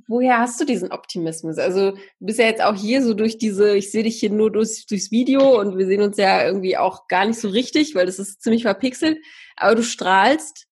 [0.07, 1.59] woher hast du diesen Optimismus?
[1.59, 4.51] Also du bist ja jetzt auch hier so durch diese, ich sehe dich hier nur
[4.51, 8.07] durchs, durchs Video und wir sehen uns ja irgendwie auch gar nicht so richtig, weil
[8.07, 9.19] das ist ziemlich verpixelt,
[9.57, 10.69] aber du strahlst.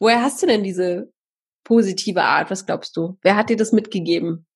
[0.00, 1.12] Woher hast du denn diese
[1.62, 2.50] positive Art?
[2.50, 3.18] Was glaubst du?
[3.22, 4.46] Wer hat dir das mitgegeben?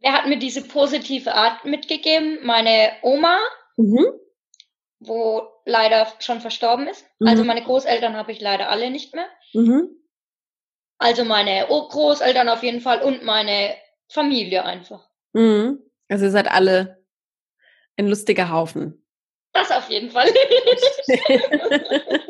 [0.00, 2.38] Wer hat mir diese positive Art mitgegeben?
[2.44, 3.36] Meine Oma,
[3.76, 4.06] mhm.
[5.00, 7.02] wo leider schon verstorben ist.
[7.02, 7.28] Also mhm.
[7.28, 9.26] Also meine Großeltern habe ich leider alle nicht mehr.
[9.54, 9.88] Mhm.
[10.98, 13.74] Also meine Großeltern auf jeden Fall und meine
[14.08, 15.08] Familie einfach.
[15.32, 15.80] Mhm.
[16.08, 17.04] Also ihr seid alle
[17.96, 19.04] ein lustiger Haufen.
[19.52, 20.28] Das auf jeden Fall.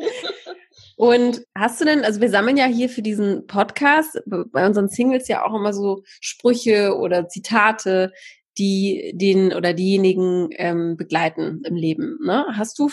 [0.95, 5.27] und hast du denn, also wir sammeln ja hier für diesen Podcast bei unseren Singles
[5.27, 8.11] ja auch immer so Sprüche oder Zitate,
[8.57, 12.17] die den oder diejenigen ähm, begleiten im Leben.
[12.23, 12.45] Ne?
[12.55, 12.89] Hast du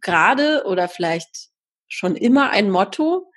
[0.00, 1.48] gerade oder vielleicht
[1.88, 3.30] schon immer ein Motto?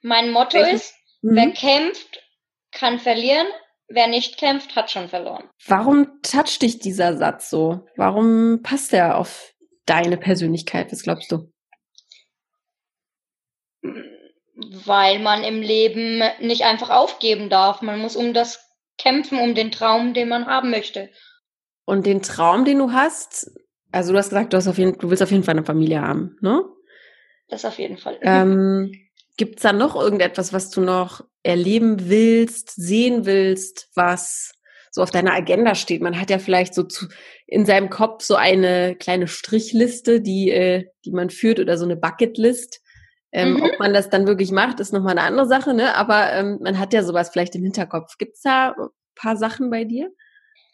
[0.00, 0.82] Mein Motto Welches?
[0.82, 1.36] ist, Mhm.
[1.36, 2.22] Wer kämpft,
[2.70, 3.46] kann verlieren.
[3.88, 5.48] Wer nicht kämpft, hat schon verloren.
[5.66, 7.86] Warum toucht dich dieser Satz so?
[7.96, 9.54] Warum passt er auf
[9.86, 10.92] deine Persönlichkeit?
[10.92, 11.50] Was glaubst du?
[14.56, 17.82] Weil man im Leben nicht einfach aufgeben darf.
[17.82, 18.60] Man muss um das
[18.98, 21.10] kämpfen, um den Traum, den man haben möchte.
[21.84, 23.50] Und den Traum, den du hast,
[23.92, 26.00] also du hast gesagt, du, hast auf jeden, du willst auf jeden Fall eine Familie
[26.00, 26.62] haben, ne?
[27.48, 28.18] Das auf jeden Fall.
[28.22, 28.92] Ähm,
[29.36, 34.52] Gibt es da noch irgendetwas, was du noch erleben willst, sehen willst, was
[34.92, 36.02] so auf deiner Agenda steht?
[36.02, 37.08] Man hat ja vielleicht so zu,
[37.46, 41.96] in seinem Kopf so eine kleine Strichliste, die, äh, die man führt oder so eine
[41.96, 42.80] Bucketlist.
[43.34, 43.62] Ähm, mhm.
[43.64, 45.96] Ob man das dann wirklich macht, ist nochmal eine andere Sache, ne?
[45.96, 48.16] Aber ähm, man hat ja sowas vielleicht im Hinterkopf.
[48.16, 50.12] Gibt's da ein paar Sachen bei dir?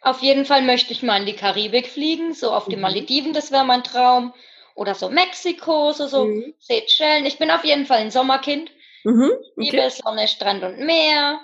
[0.03, 2.83] Auf jeden Fall möchte ich mal in die Karibik fliegen, so auf die mhm.
[2.83, 4.35] Malediven, das wäre mein Traum
[4.75, 6.55] oder so Mexiko, so, so mhm.
[6.59, 7.25] Seychellen.
[7.25, 8.71] Ich bin auf jeden Fall ein Sommerkind.
[9.05, 9.51] Mhm, okay.
[9.57, 11.41] Liebe Sonne, Strand und Meer.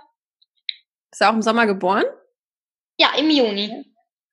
[1.10, 2.04] Ist er auch im Sommer geboren?
[2.98, 3.86] Ja, im Juni.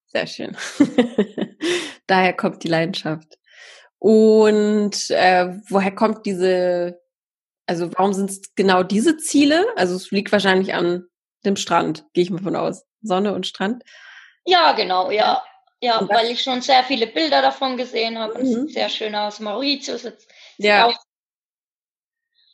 [0.07, 0.57] Sehr schön.
[2.07, 3.37] Daher kommt die Leidenschaft.
[4.03, 7.01] Und äh, woher kommt diese,
[7.65, 9.65] also warum sind es genau diese Ziele?
[9.77, 11.05] Also es liegt wahrscheinlich an
[11.45, 12.83] dem Strand, gehe ich mal von aus.
[13.01, 13.81] Sonne und Strand.
[14.43, 15.41] Ja, genau, ja.
[15.79, 18.39] Ja, weil ich schon sehr viele Bilder davon gesehen habe.
[18.39, 18.43] Mhm.
[18.43, 19.39] Es sieht sehr schön aus.
[19.39, 20.05] Mauritius.
[20.57, 20.87] Ja.
[20.87, 20.97] Auch.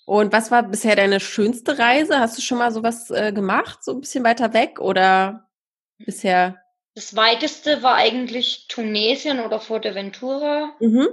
[0.05, 2.19] Und was war bisher deine schönste Reise?
[2.19, 5.49] Hast du schon mal sowas äh, gemacht, so ein bisschen weiter weg oder
[5.97, 6.61] bisher?
[6.93, 10.75] Das weiteste war eigentlich Tunesien oder Fuerteventura.
[10.79, 11.07] Mhm.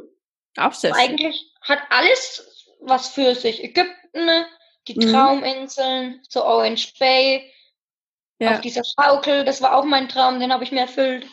[0.57, 1.03] Auch sehr schön.
[1.03, 3.63] Eigentlich hat alles was für sich.
[3.63, 4.47] Ägypten,
[4.89, 5.13] die mhm.
[5.13, 7.51] Trauminseln, so Orange Bay,
[8.39, 8.55] ja.
[8.55, 11.27] auf dieser Schaukel, das war auch mein Traum, den habe ich mir erfüllt.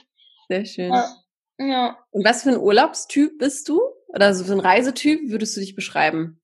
[0.50, 0.92] Sehr schön.
[0.92, 1.18] Ja.
[1.60, 2.06] ja.
[2.12, 3.82] Und was für ein Urlaubstyp bist du?
[4.08, 6.40] Oder so für ein Reisetyp würdest du dich beschreiben?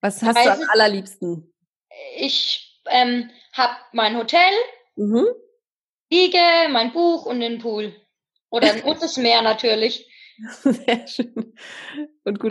[0.00, 1.54] Was hast Reise, du am allerliebsten?
[2.16, 4.50] Ich ähm, habe mein Hotel,
[4.96, 5.26] mhm.
[6.10, 6.38] Liege,
[6.70, 7.94] mein Buch und den Pool.
[8.50, 10.08] Oder und das Meer natürlich.
[10.62, 11.54] Sehr schön.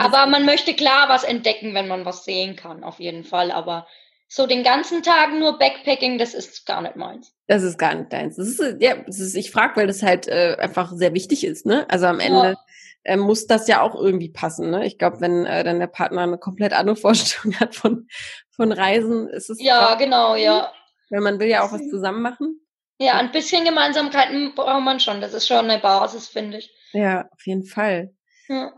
[0.00, 3.50] Aber man möchte klar was entdecken, wenn man was sehen kann, auf jeden Fall.
[3.50, 3.86] Aber
[4.28, 7.32] so den ganzen Tag nur Backpacking, das ist gar nicht meins.
[7.46, 8.36] Das ist gar nicht deins.
[8.36, 11.66] Das ist, ja, das ist, ich frage, weil das halt äh, einfach sehr wichtig ist,
[11.66, 11.86] ne?
[11.88, 12.56] Also am Ende ja.
[13.04, 14.86] äh, muss das ja auch irgendwie passen, ne?
[14.86, 18.08] Ich glaube, wenn äh, dann der Partner eine komplett andere Vorstellung hat von,
[18.50, 19.62] von Reisen, ist es.
[19.62, 20.72] Ja, genau, ja.
[21.10, 22.60] Weil man will ja auch was zusammen machen.
[22.98, 25.20] Ja, ein bisschen Gemeinsamkeiten braucht man schon.
[25.20, 26.74] Das ist schon eine Basis, finde ich.
[26.94, 28.14] Ja, auf jeden Fall.
[28.48, 28.72] Ja.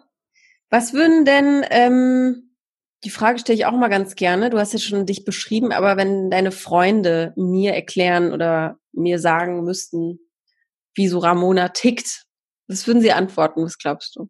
[0.70, 2.46] Was würden denn ähm,
[3.04, 4.50] die Frage stelle ich auch mal ganz gerne.
[4.50, 9.62] Du hast ja schon dich beschrieben, aber wenn deine Freunde mir erklären oder mir sagen
[9.62, 10.18] müssten,
[10.94, 12.24] wie so Ramona tickt,
[12.66, 13.62] was würden sie antworten?
[13.62, 14.28] Was glaubst du?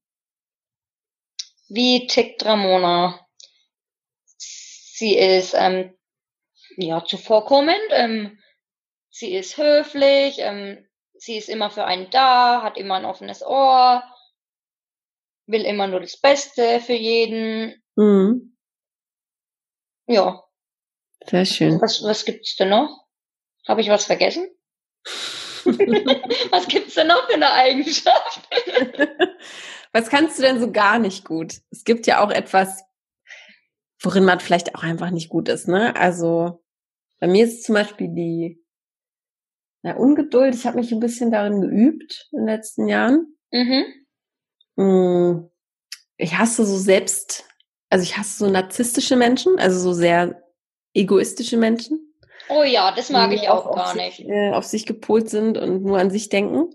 [1.68, 3.26] Wie tickt Ramona?
[4.36, 5.94] Sie ist ähm,
[6.76, 8.38] ja zuvorkommend, ähm,
[9.10, 10.86] sie ist höflich, ähm,
[11.18, 14.02] sie ist immer für einen da, hat immer ein offenes Ohr,
[15.46, 17.82] will immer nur das Beste für jeden.
[17.96, 18.56] Mhm.
[20.06, 20.44] Ja.
[21.26, 21.80] Sehr schön.
[21.80, 23.04] Was, was gibt's denn noch?
[23.66, 24.48] Habe ich was vergessen?
[26.50, 28.48] was gibt's denn noch für eine Eigenschaft?
[29.92, 31.54] was kannst du denn so gar nicht gut?
[31.70, 32.84] Es gibt ja auch etwas,
[34.00, 35.96] worin man vielleicht auch einfach nicht gut ist, ne?
[35.96, 36.62] Also
[37.18, 38.64] bei mir ist zum Beispiel die
[39.82, 40.54] na, Ungeduld.
[40.54, 43.36] Ich habe mich ein bisschen darin geübt in den letzten Jahren.
[43.52, 43.84] Mhm.
[44.76, 45.50] Hm,
[46.16, 47.44] ich hasse so selbst
[47.88, 50.42] Also ich hasse so narzisstische Menschen, also so sehr
[50.94, 52.14] egoistische Menschen.
[52.48, 54.28] Oh ja, das mag ich auch gar sich, nicht.
[54.28, 56.70] Äh, auf sich gepolt sind und nur an sich denken.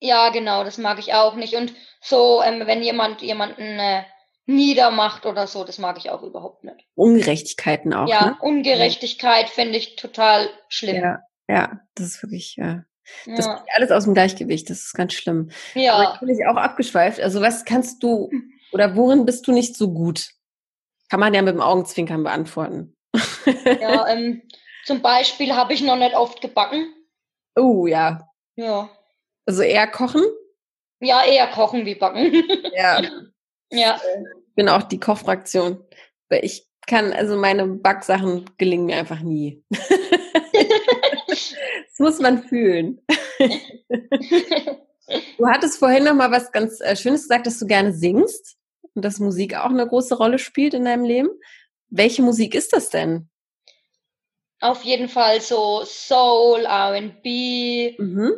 [0.00, 1.54] Ja, genau, das mag ich auch nicht.
[1.54, 4.04] Und so, ähm, wenn jemand jemanden äh,
[4.46, 6.86] niedermacht oder so, das mag ich auch überhaupt nicht.
[6.94, 8.08] Ungerechtigkeiten auch.
[8.08, 8.36] Ja, ne?
[8.40, 10.96] Ungerechtigkeit finde ich total schlimm.
[10.96, 12.84] Ja, ja, das ist wirklich, ja.
[13.26, 13.64] Das ja.
[13.74, 15.50] alles aus dem Gleichgewicht, das ist ganz schlimm.
[15.74, 15.94] Ja.
[15.94, 17.20] Aber bin ich auch abgeschweift.
[17.20, 18.30] Also was kannst du
[18.72, 20.28] oder worin bist du nicht so gut?
[21.08, 22.94] Kann man ja mit dem Augenzwinkern beantworten.
[23.80, 24.42] Ja, ähm,
[24.84, 26.94] zum Beispiel habe ich noch nicht oft gebacken.
[27.56, 28.28] Oh ja.
[28.56, 28.90] Ja.
[29.46, 30.22] Also eher kochen?
[31.00, 32.32] Ja, eher kochen wie backen.
[32.74, 33.02] Ja.
[33.70, 34.00] ja.
[34.48, 35.84] Ich bin auch die Kochfraktion.
[36.28, 39.64] Weil ich kann, also meine Backsachen gelingen mir einfach nie.
[41.98, 43.00] das muss man fühlen.
[43.38, 48.56] du hattest vorhin noch mal was ganz äh, Schönes gesagt, dass du gerne singst
[48.94, 51.28] und dass Musik auch eine große Rolle spielt in deinem Leben.
[51.88, 53.28] Welche Musik ist das denn?
[54.60, 58.32] Auf jeden Fall so Soul, R&B, mhm.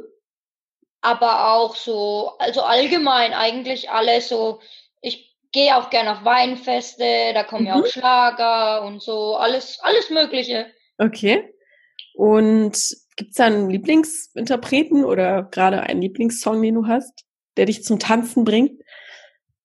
[1.00, 4.60] aber auch so, also allgemein eigentlich alles so.
[5.00, 7.68] Ich gehe auch gerne auf Weinfeste, da kommen mhm.
[7.68, 10.70] ja auch Schlager und so, alles, alles Mögliche.
[10.98, 11.54] Okay.
[12.14, 17.24] Und gibt's da einen Lieblingsinterpreten oder gerade einen Lieblingssong, den du hast,
[17.56, 18.80] der dich zum Tanzen bringt?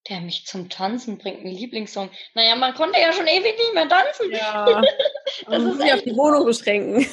[0.09, 2.09] der mich zum Tanzen bringt, ein Lieblingssong.
[2.35, 4.31] Naja, man konnte ja schon ewig nicht mehr tanzen.
[4.31, 4.81] Ja,
[5.47, 6.97] das ist sich auf die Wohnung beschränken.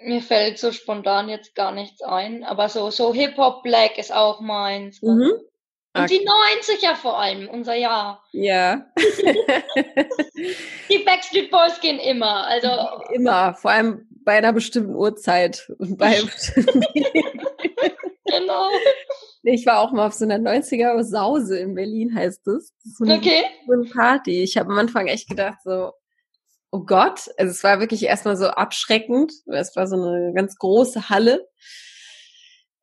[0.00, 4.40] mir fällt so spontan jetzt gar nichts ein, aber so, so Hip-Hop Black ist auch
[4.40, 5.00] meins.
[5.02, 5.32] Mhm.
[5.98, 6.20] Und okay.
[6.20, 8.22] die 90er vor allem, unser Jahr.
[8.32, 8.86] Ja.
[10.88, 12.68] die Backstreet Boys gehen immer, also.
[13.12, 15.68] Immer, vor allem bei einer bestimmten Uhrzeit.
[15.78, 16.20] Und bei
[18.26, 18.68] Genau.
[19.42, 22.74] Ich war auch mal auf so einer 90er Sause in Berlin, heißt es.
[22.84, 23.44] So eine, okay.
[23.66, 24.42] So eine Party.
[24.42, 25.92] Ich habe am Anfang echt gedacht, so,
[26.70, 27.28] oh Gott.
[27.38, 29.32] Also es war wirklich erstmal so abschreckend.
[29.46, 31.48] Es war so eine ganz große Halle.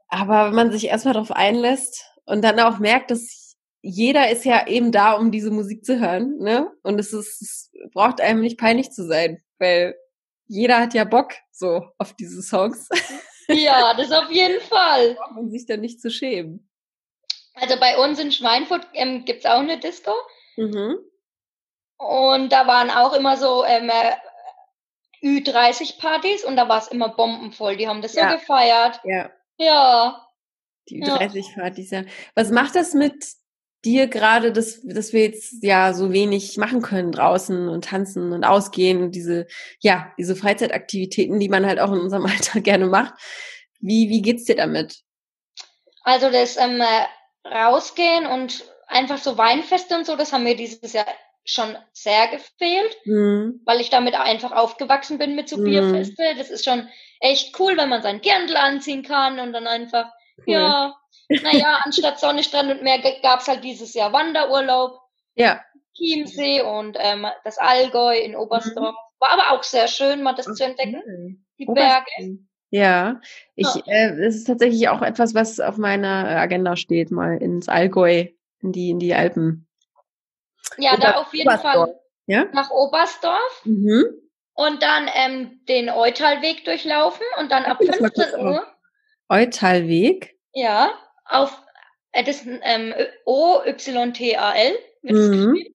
[0.07, 4.67] Aber wenn man sich erstmal darauf einlässt und dann auch merkt, dass jeder ist ja
[4.67, 6.71] eben da, um diese Musik zu hören, ne?
[6.81, 9.95] Und es ist, es braucht einem nicht peinlich zu sein, weil
[10.47, 12.89] jeder hat ja Bock so auf diese Songs.
[13.47, 15.13] Ja, das auf jeden Fall.
[15.13, 16.67] Braucht man sich da nicht zu schämen.
[17.53, 20.11] Also bei uns in Schweinfurt ähm, gibt auch eine Disco.
[20.57, 20.97] Mhm.
[21.97, 24.13] Und da waren auch immer so ähm, äh,
[25.23, 27.77] Ü30-Partys und da war es immer bombenvoll.
[27.77, 28.31] Die haben das ja.
[28.31, 28.99] so gefeiert.
[29.03, 29.29] Ja.
[29.57, 30.24] Ja.
[30.89, 32.03] Die Ü30-Partys, ja.
[32.35, 33.25] Was macht das mit
[33.83, 38.43] dir gerade, dass, dass wir jetzt ja so wenig machen können draußen und tanzen und
[38.43, 39.47] ausgehen und diese,
[39.79, 43.13] ja, diese Freizeitaktivitäten, die man halt auch in unserem Alltag gerne macht.
[43.79, 45.01] Wie, wie geht's dir damit?
[46.03, 46.81] Also das ähm,
[47.45, 51.07] rausgehen und einfach so Weinfeste und so, das haben mir dieses Jahr
[51.45, 53.61] schon sehr gefehlt, mhm.
[53.65, 55.63] weil ich damit einfach aufgewachsen bin mit so mhm.
[55.63, 56.23] Bierfeste.
[56.37, 60.53] Das ist schon echt cool, wenn man sein Dirndl anziehen kann und dann einfach, cool.
[60.53, 60.95] ja,
[61.43, 64.99] naja, anstatt Sonne, Strand und Meer gab es halt dieses Jahr Wanderurlaub.
[65.35, 65.61] Ja.
[65.93, 68.95] Chiemsee und ähm, das Allgäu in Oberstdorf.
[68.95, 69.19] Mhm.
[69.19, 70.55] War aber auch sehr schön, mal das okay.
[70.55, 71.45] zu entdecken.
[71.57, 72.39] Die Berge.
[72.69, 73.21] Ja,
[73.55, 73.81] ich, ja.
[73.85, 78.25] Äh, es ist tatsächlich auch etwas, was auf meiner Agenda steht, mal ins Allgäu,
[78.61, 79.67] in die, in die Alpen.
[80.77, 81.89] Ja, Oder da auf jeden Oberstdorf.
[81.89, 82.45] Fall ja?
[82.51, 83.61] nach Oberstdorf.
[83.63, 84.05] Mhm.
[84.53, 88.65] Und dann ähm, den Eutalweg durchlaufen und dann ab 15 Uhr.
[89.29, 90.35] Eutalweg?
[90.53, 90.91] Ja
[91.25, 91.59] auf
[92.11, 92.93] äh, das ähm,
[93.25, 95.65] O-Y-T-A-L mhm.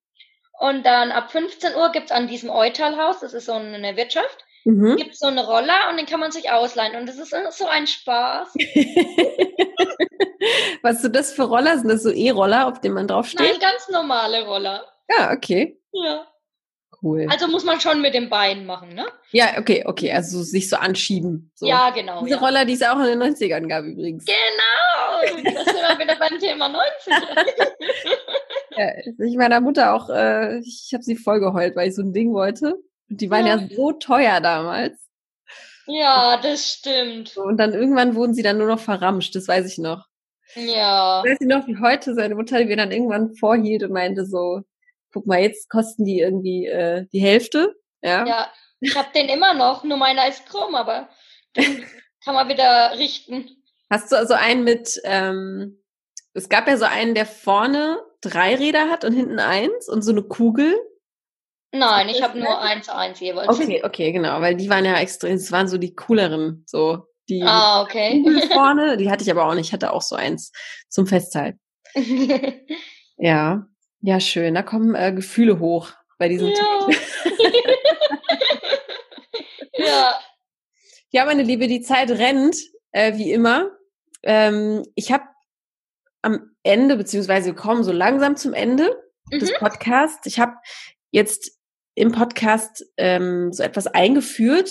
[0.61, 4.97] Und dann ab 15 Uhr gibt's an diesem Eutalhaus, das ist so eine Wirtschaft, mhm.
[4.97, 6.97] gibt's so eine Roller und den kann man sich ausleihen.
[6.97, 8.55] Und das ist so ein Spaß.
[10.83, 11.79] Was sind das für Roller?
[11.79, 13.41] Sind das so E-Roller, auf denen man draufsteht?
[13.41, 14.85] Nein, ganz normale Roller.
[15.09, 15.81] Ja, okay.
[15.93, 16.27] Ja.
[17.03, 17.27] Cool.
[17.31, 19.07] Also muss man schon mit den Beinen machen, ne?
[19.33, 20.13] Ja, okay, okay.
[20.13, 21.51] Also sich so anschieben.
[21.55, 21.67] So.
[21.67, 22.23] Ja, genau.
[22.23, 22.41] Diese ja.
[22.41, 24.25] Roller, die es auch in den 90ern gab übrigens.
[24.25, 24.37] Genau.
[25.21, 27.13] Das sind wir wieder beim Thema 90.
[28.77, 28.87] ja,
[29.19, 32.33] ich meiner Mutter auch, äh, ich habe sie voll geheult, weil ich so ein Ding
[32.33, 32.77] wollte.
[33.09, 34.99] Und die waren ja, ja so teuer damals.
[35.87, 37.37] Ja, das stimmt.
[37.37, 40.07] Und dann irgendwann wurden sie dann nur noch verramscht, das weiß ich noch.
[40.55, 41.23] Ja.
[41.25, 44.63] Ich weiß nicht noch, wie heute seine Mutter mir dann irgendwann vorhielt und meinte so,
[45.13, 47.75] guck mal, jetzt kosten die irgendwie äh, die Hälfte.
[48.03, 51.09] Ja, ja ich habe den immer noch, nur meiner ist krumm, aber
[51.57, 51.85] den
[52.25, 53.51] kann man wieder richten.
[53.91, 55.83] Hast du also einen mit, ähm,
[56.33, 60.13] es gab ja so einen, der vorne drei Räder hat und hinten eins und so
[60.13, 60.75] eine Kugel.
[61.73, 63.49] Nein, ich habe nur eins, eins jeweils.
[63.49, 67.43] Okay, okay, genau, weil die waren ja extrem, es waren so die cooleren, so die
[67.45, 68.25] ah, okay.
[68.53, 70.53] vorne, die hatte ich aber auch nicht, ich hatte auch so eins
[70.89, 71.61] zum Festhalten.
[73.17, 73.67] ja,
[74.03, 74.55] ja, schön.
[74.55, 76.89] Da kommen äh, Gefühle hoch bei diesem ja.
[79.77, 80.15] ja.
[81.11, 82.57] Ja, meine Liebe, die Zeit rennt,
[82.93, 83.71] äh, wie immer.
[84.23, 85.25] Ähm, ich habe
[86.23, 88.97] am Ende, beziehungsweise wir kommen so langsam zum Ende
[89.31, 89.39] mhm.
[89.39, 90.27] des Podcasts.
[90.27, 90.55] Ich habe
[91.11, 91.59] jetzt
[91.95, 94.71] im Podcast ähm, so etwas eingeführt,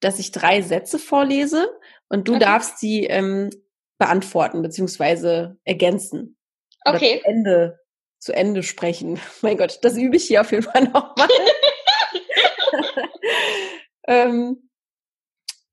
[0.00, 1.68] dass ich drei Sätze vorlese
[2.08, 2.44] und du okay.
[2.44, 3.50] darfst sie ähm,
[3.98, 6.36] beantworten beziehungsweise ergänzen.
[6.84, 7.20] Okay.
[7.24, 7.79] Ende,
[8.20, 9.20] zu Ende sprechen.
[9.42, 11.28] Mein Gott, das übe ich hier auf jeden Fall nochmal.
[14.06, 14.70] ähm,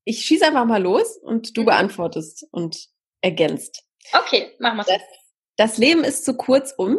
[0.04, 1.66] ich schieße einfach mal los und du mhm.
[1.66, 2.88] beantwortest und
[3.20, 3.84] ergänzt.
[4.12, 5.02] Okay, machen wir das.
[5.56, 6.98] Das Leben ist zu kurz, um?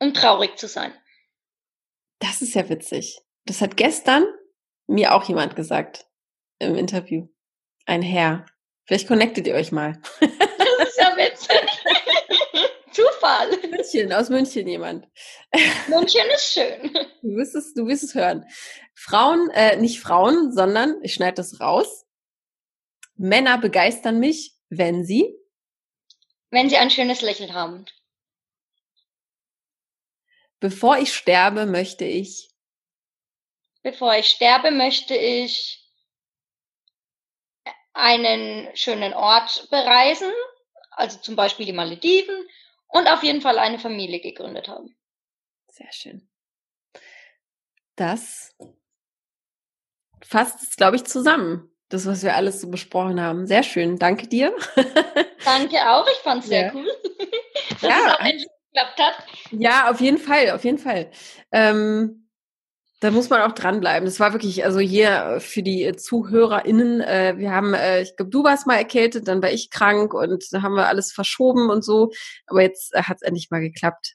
[0.00, 0.92] Um traurig zu sein.
[2.18, 3.20] Das ist ja witzig.
[3.44, 4.24] Das hat gestern
[4.86, 6.06] mir auch jemand gesagt
[6.60, 7.28] im Interview.
[7.84, 8.46] Ein Herr.
[8.86, 10.00] Vielleicht connectet ihr euch mal.
[10.82, 11.82] Das ist ja witzig.
[13.22, 13.50] Zufall.
[13.70, 15.08] München, aus München jemand.
[15.88, 16.92] München ist schön.
[17.22, 18.46] Du wirst es, du wirst es hören.
[18.94, 22.04] Frauen, äh, nicht Frauen, sondern, ich schneide das raus.
[23.16, 25.34] Männer begeistern mich, wenn sie?
[26.50, 27.86] Wenn sie ein schönes Lächeln haben.
[30.60, 32.50] Bevor ich sterbe, möchte ich.
[33.82, 35.78] Bevor ich sterbe, möchte ich
[37.94, 40.32] einen schönen Ort bereisen,
[40.92, 42.46] also zum Beispiel die Malediven,
[42.92, 44.94] und auf jeden Fall eine Familie gegründet haben.
[45.68, 46.28] Sehr schön.
[47.96, 48.54] Das
[50.22, 51.68] fasst es, glaube ich, zusammen.
[51.88, 53.46] Das, was wir alles so besprochen haben.
[53.46, 53.98] Sehr schön.
[53.98, 54.54] Danke dir.
[55.44, 56.06] Danke auch.
[56.06, 56.74] Ich fand es sehr ja.
[56.74, 56.86] cool.
[57.70, 57.98] Dass ja.
[57.98, 59.26] es auch endlich geklappt hat.
[59.50, 61.10] Ja, auf jeden Fall, auf jeden Fall.
[61.50, 62.21] Ähm,
[63.02, 64.06] da muss man auch dranbleiben.
[64.06, 68.44] Das war wirklich, also hier für die ZuhörerInnen, äh, wir haben, äh, ich glaube, du
[68.44, 72.12] warst mal erkältet, dann war ich krank und da haben wir alles verschoben und so.
[72.46, 74.14] Aber jetzt äh, hat es endlich mal geklappt.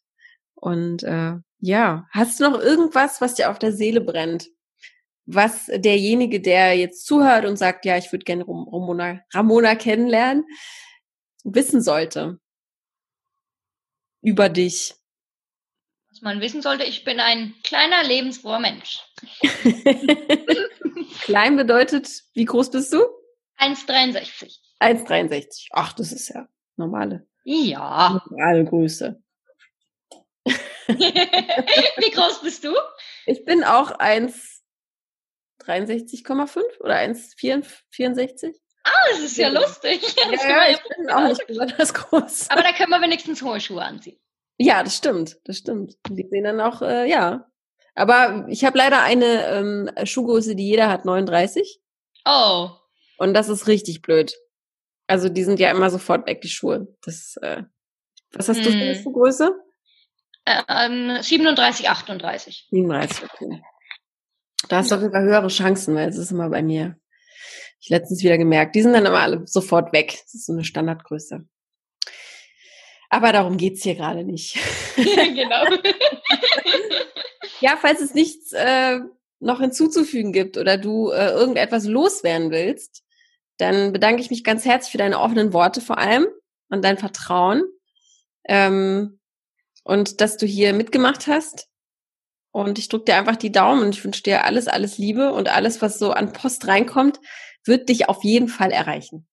[0.55, 4.47] Und äh, ja, hast du noch irgendwas, was dir auf der Seele brennt?
[5.25, 10.45] Was derjenige, der jetzt zuhört und sagt, ja, ich würde gerne Ramona, Ramona kennenlernen,
[11.43, 12.39] wissen sollte?
[14.27, 14.96] über dich?
[16.17, 19.03] Was man wissen sollte, ich bin ein kleiner, lebensfroher Mensch.
[21.21, 23.03] Klein bedeutet, wie groß bist du?
[23.59, 24.57] 1,63.
[24.79, 25.67] 1,63.
[25.73, 27.27] Ach, das ist ja normale.
[27.43, 28.19] Ja.
[28.31, 29.21] Normale Größe.
[30.87, 32.73] wie groß bist du?
[33.27, 38.55] Ich bin auch 1,63,5 oder 1,64.
[38.83, 40.01] Ah, das ist ja lustig.
[40.15, 42.49] Ja, ja ich bin auch nicht besonders groß.
[42.49, 44.19] Aber da können wir wenigstens hohe Schuhe anziehen.
[44.57, 45.95] Ja, das stimmt, das stimmt.
[46.09, 47.47] Die sehen dann auch, äh, ja.
[47.95, 51.79] Aber ich habe leider eine ähm, Schuhgröße, die jeder hat, 39.
[52.25, 52.69] Oh.
[53.17, 54.35] Und das ist richtig blöd.
[55.07, 56.87] Also die sind ja immer sofort weg, die Schuhe.
[57.03, 57.63] Das, äh,
[58.31, 58.63] was hast hm.
[58.63, 59.03] du für eine hm.
[59.03, 59.51] Schuhgröße?
[60.45, 62.67] Ähm, 37, 38.
[62.69, 63.61] 37, okay.
[64.69, 66.97] Da hast du auf jeden Fall höhere Chancen, weil es ist immer bei mir
[67.79, 68.75] ich letztens wieder gemerkt.
[68.75, 70.17] Die sind dann immer alle sofort weg.
[70.23, 71.45] Das ist so eine Standardgröße.
[73.09, 74.57] Aber darum geht's hier gerade nicht.
[74.95, 75.63] genau.
[77.61, 78.99] ja, falls es nichts äh,
[79.39, 83.03] noch hinzuzufügen gibt oder du äh, irgendetwas loswerden willst,
[83.57, 86.27] dann bedanke ich mich ganz herzlich für deine offenen Worte vor allem
[86.69, 87.63] und dein Vertrauen.
[88.47, 89.19] Ähm,
[89.83, 91.69] und dass du hier mitgemacht hast.
[92.51, 95.47] Und ich drücke dir einfach die Daumen und ich wünsche dir alles, alles Liebe und
[95.47, 97.19] alles, was so an Post reinkommt,
[97.63, 99.27] wird dich auf jeden Fall erreichen.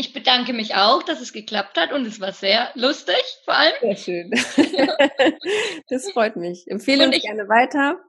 [0.00, 3.74] Ich bedanke mich auch, dass es geklappt hat und es war sehr lustig, vor allem.
[3.82, 4.30] Sehr schön.
[5.90, 6.64] das freut mich.
[6.68, 8.00] Empfehle uns gerne weiter.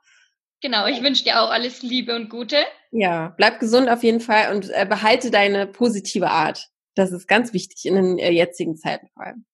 [0.62, 2.56] Genau, ich wünsche dir auch alles Liebe und Gute.
[2.92, 6.70] Ja, bleib gesund auf jeden Fall und äh, behalte deine positive Art.
[6.96, 9.46] Das ist ganz wichtig in den äh, jetzigen Zeiten vor allem.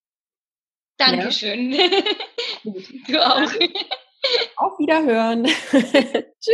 [0.98, 1.72] Dankeschön.
[1.72, 1.90] Ja?
[3.08, 3.52] du auch.
[4.58, 5.46] Auf Wiederhören.
[5.72, 6.54] Tschüss.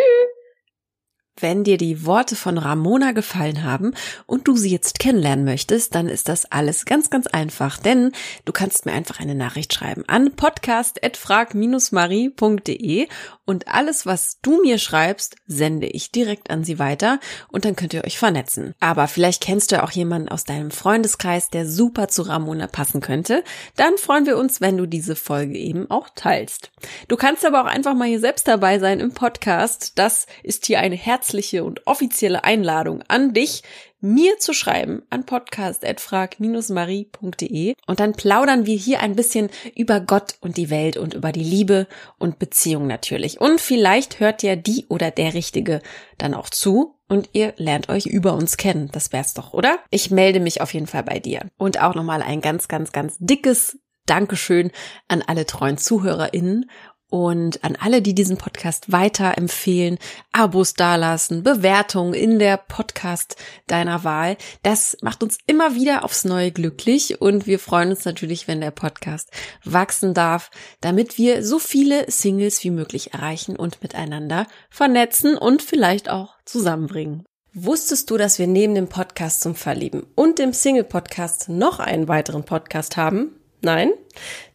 [1.39, 3.95] Wenn dir die Worte von Ramona gefallen haben
[4.27, 8.11] und du sie jetzt kennenlernen möchtest, dann ist das alles ganz, ganz einfach, denn
[8.45, 13.07] du kannst mir einfach eine Nachricht schreiben an podcast.frag-marie.de
[13.45, 17.19] und alles, was du mir schreibst, sende ich direkt an sie weiter
[17.49, 18.73] und dann könnt ihr euch vernetzen.
[18.79, 23.43] Aber vielleicht kennst du auch jemanden aus deinem Freundeskreis, der super zu Ramona passen könnte.
[23.75, 26.71] Dann freuen wir uns, wenn du diese Folge eben auch teilst.
[27.07, 29.93] Du kannst aber auch einfach mal hier selbst dabei sein im Podcast.
[29.95, 33.63] Das ist hier eine herzliche und offizielle Einladung an dich,
[34.01, 40.57] mir zu schreiben an podcast.frag-marie.de und dann plaudern wir hier ein bisschen über Gott und
[40.57, 41.88] die Welt und über die Liebe
[42.19, 43.39] und Beziehung natürlich.
[43.39, 45.82] Und vielleicht hört ja die oder der Richtige
[46.17, 48.89] dann auch zu und ihr lernt euch über uns kennen.
[48.91, 49.80] Das wär's doch, oder?
[49.91, 51.49] Ich melde mich auf jeden Fall bei dir.
[51.55, 54.71] Und auch nochmal ein ganz, ganz, ganz dickes Dankeschön
[55.07, 56.69] an alle treuen ZuhörerInnen
[57.14, 59.99] und an alle, die diesen Podcast weiterempfehlen,
[60.32, 63.36] Abos dalassen, Bewertungen in der Podcast
[63.68, 64.36] deiner Wahl.
[64.64, 68.72] Das macht uns immer wieder aufs Neue glücklich und wir freuen uns natürlich, wenn der
[68.72, 69.30] Podcast
[69.64, 70.49] wachsen darf,
[70.82, 77.26] damit wir so viele Singles wie möglich erreichen und miteinander vernetzen und vielleicht auch zusammenbringen.
[77.53, 82.43] Wusstest du, dass wir neben dem Podcast zum Verlieben und dem Single-Podcast noch einen weiteren
[82.43, 83.36] Podcast haben?
[83.61, 83.91] Nein?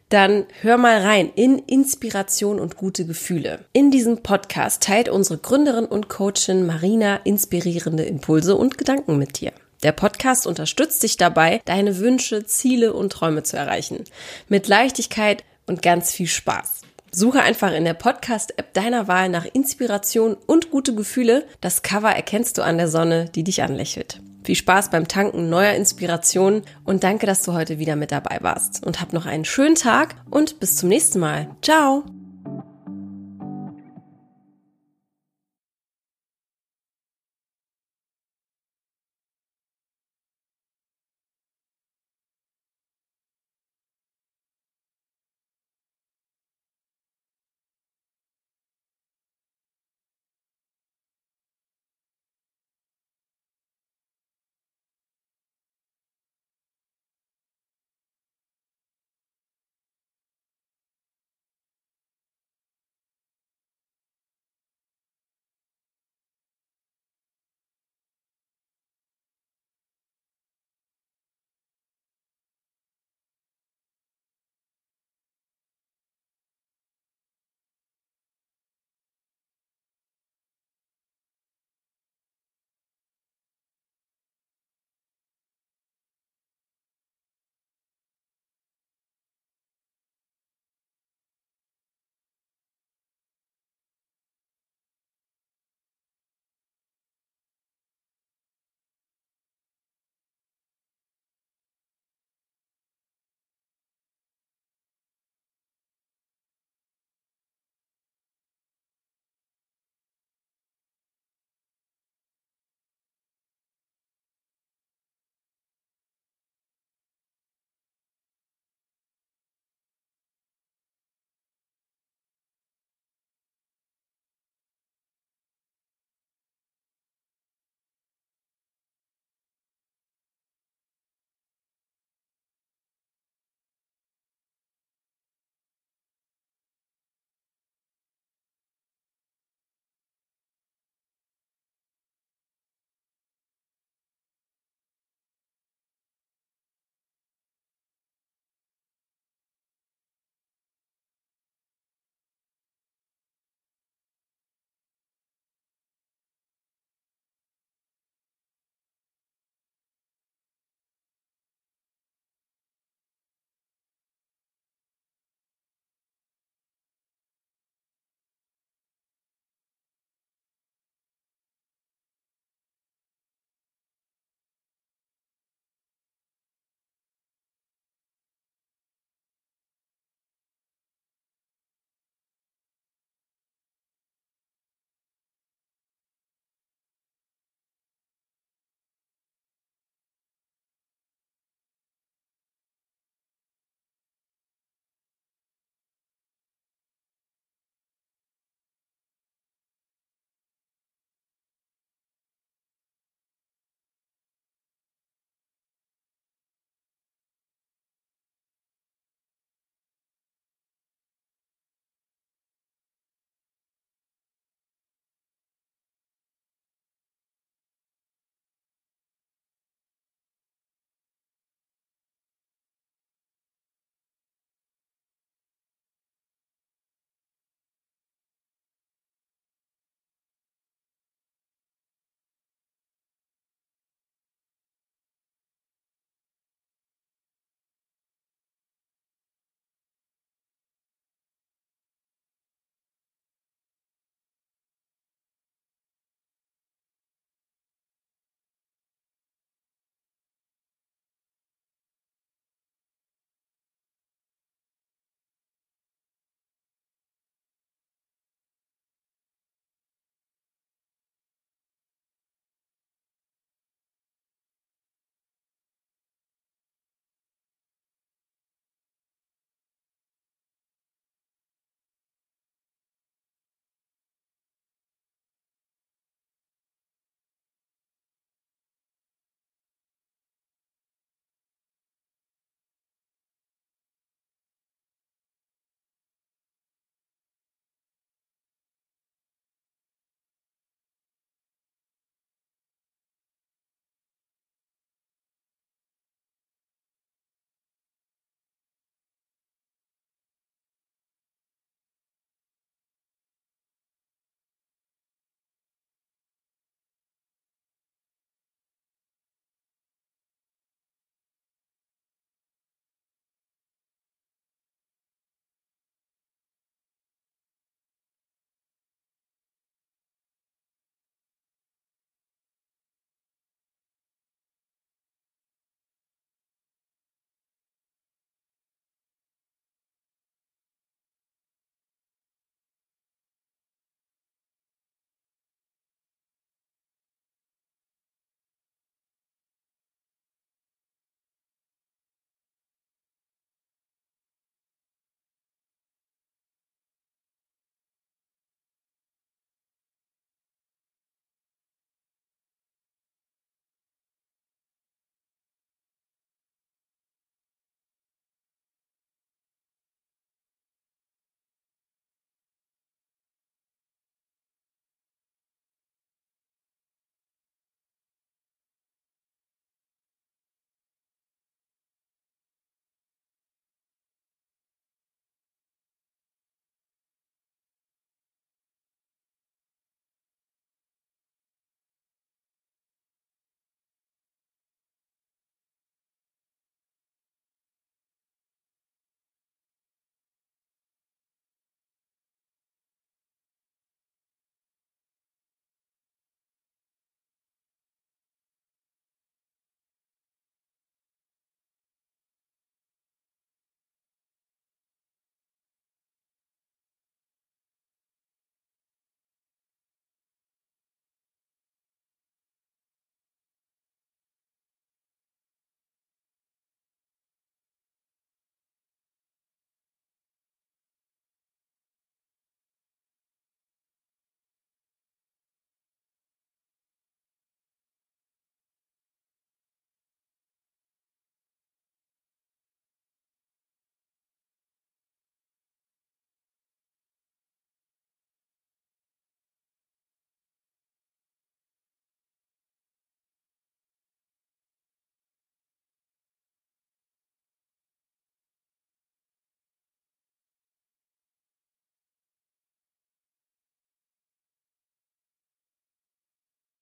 [0.09, 3.59] Dann hör mal rein in Inspiration und gute Gefühle.
[3.73, 9.53] In diesem Podcast teilt unsere Gründerin und Coachin Marina inspirierende Impulse und Gedanken mit dir.
[9.83, 14.03] Der Podcast unterstützt dich dabei, deine Wünsche, Ziele und Träume zu erreichen.
[14.49, 16.81] Mit Leichtigkeit und ganz viel Spaß.
[17.11, 21.45] Suche einfach in der Podcast-App deiner Wahl nach Inspiration und gute Gefühle.
[21.61, 24.19] Das Cover erkennst du an der Sonne, die dich anlächelt.
[24.43, 28.85] Viel Spaß beim Tanken neuer Inspirationen und danke, dass du heute wieder mit dabei warst.
[28.85, 31.49] Und hab noch einen schönen Tag und bis zum nächsten Mal.
[31.61, 32.03] Ciao!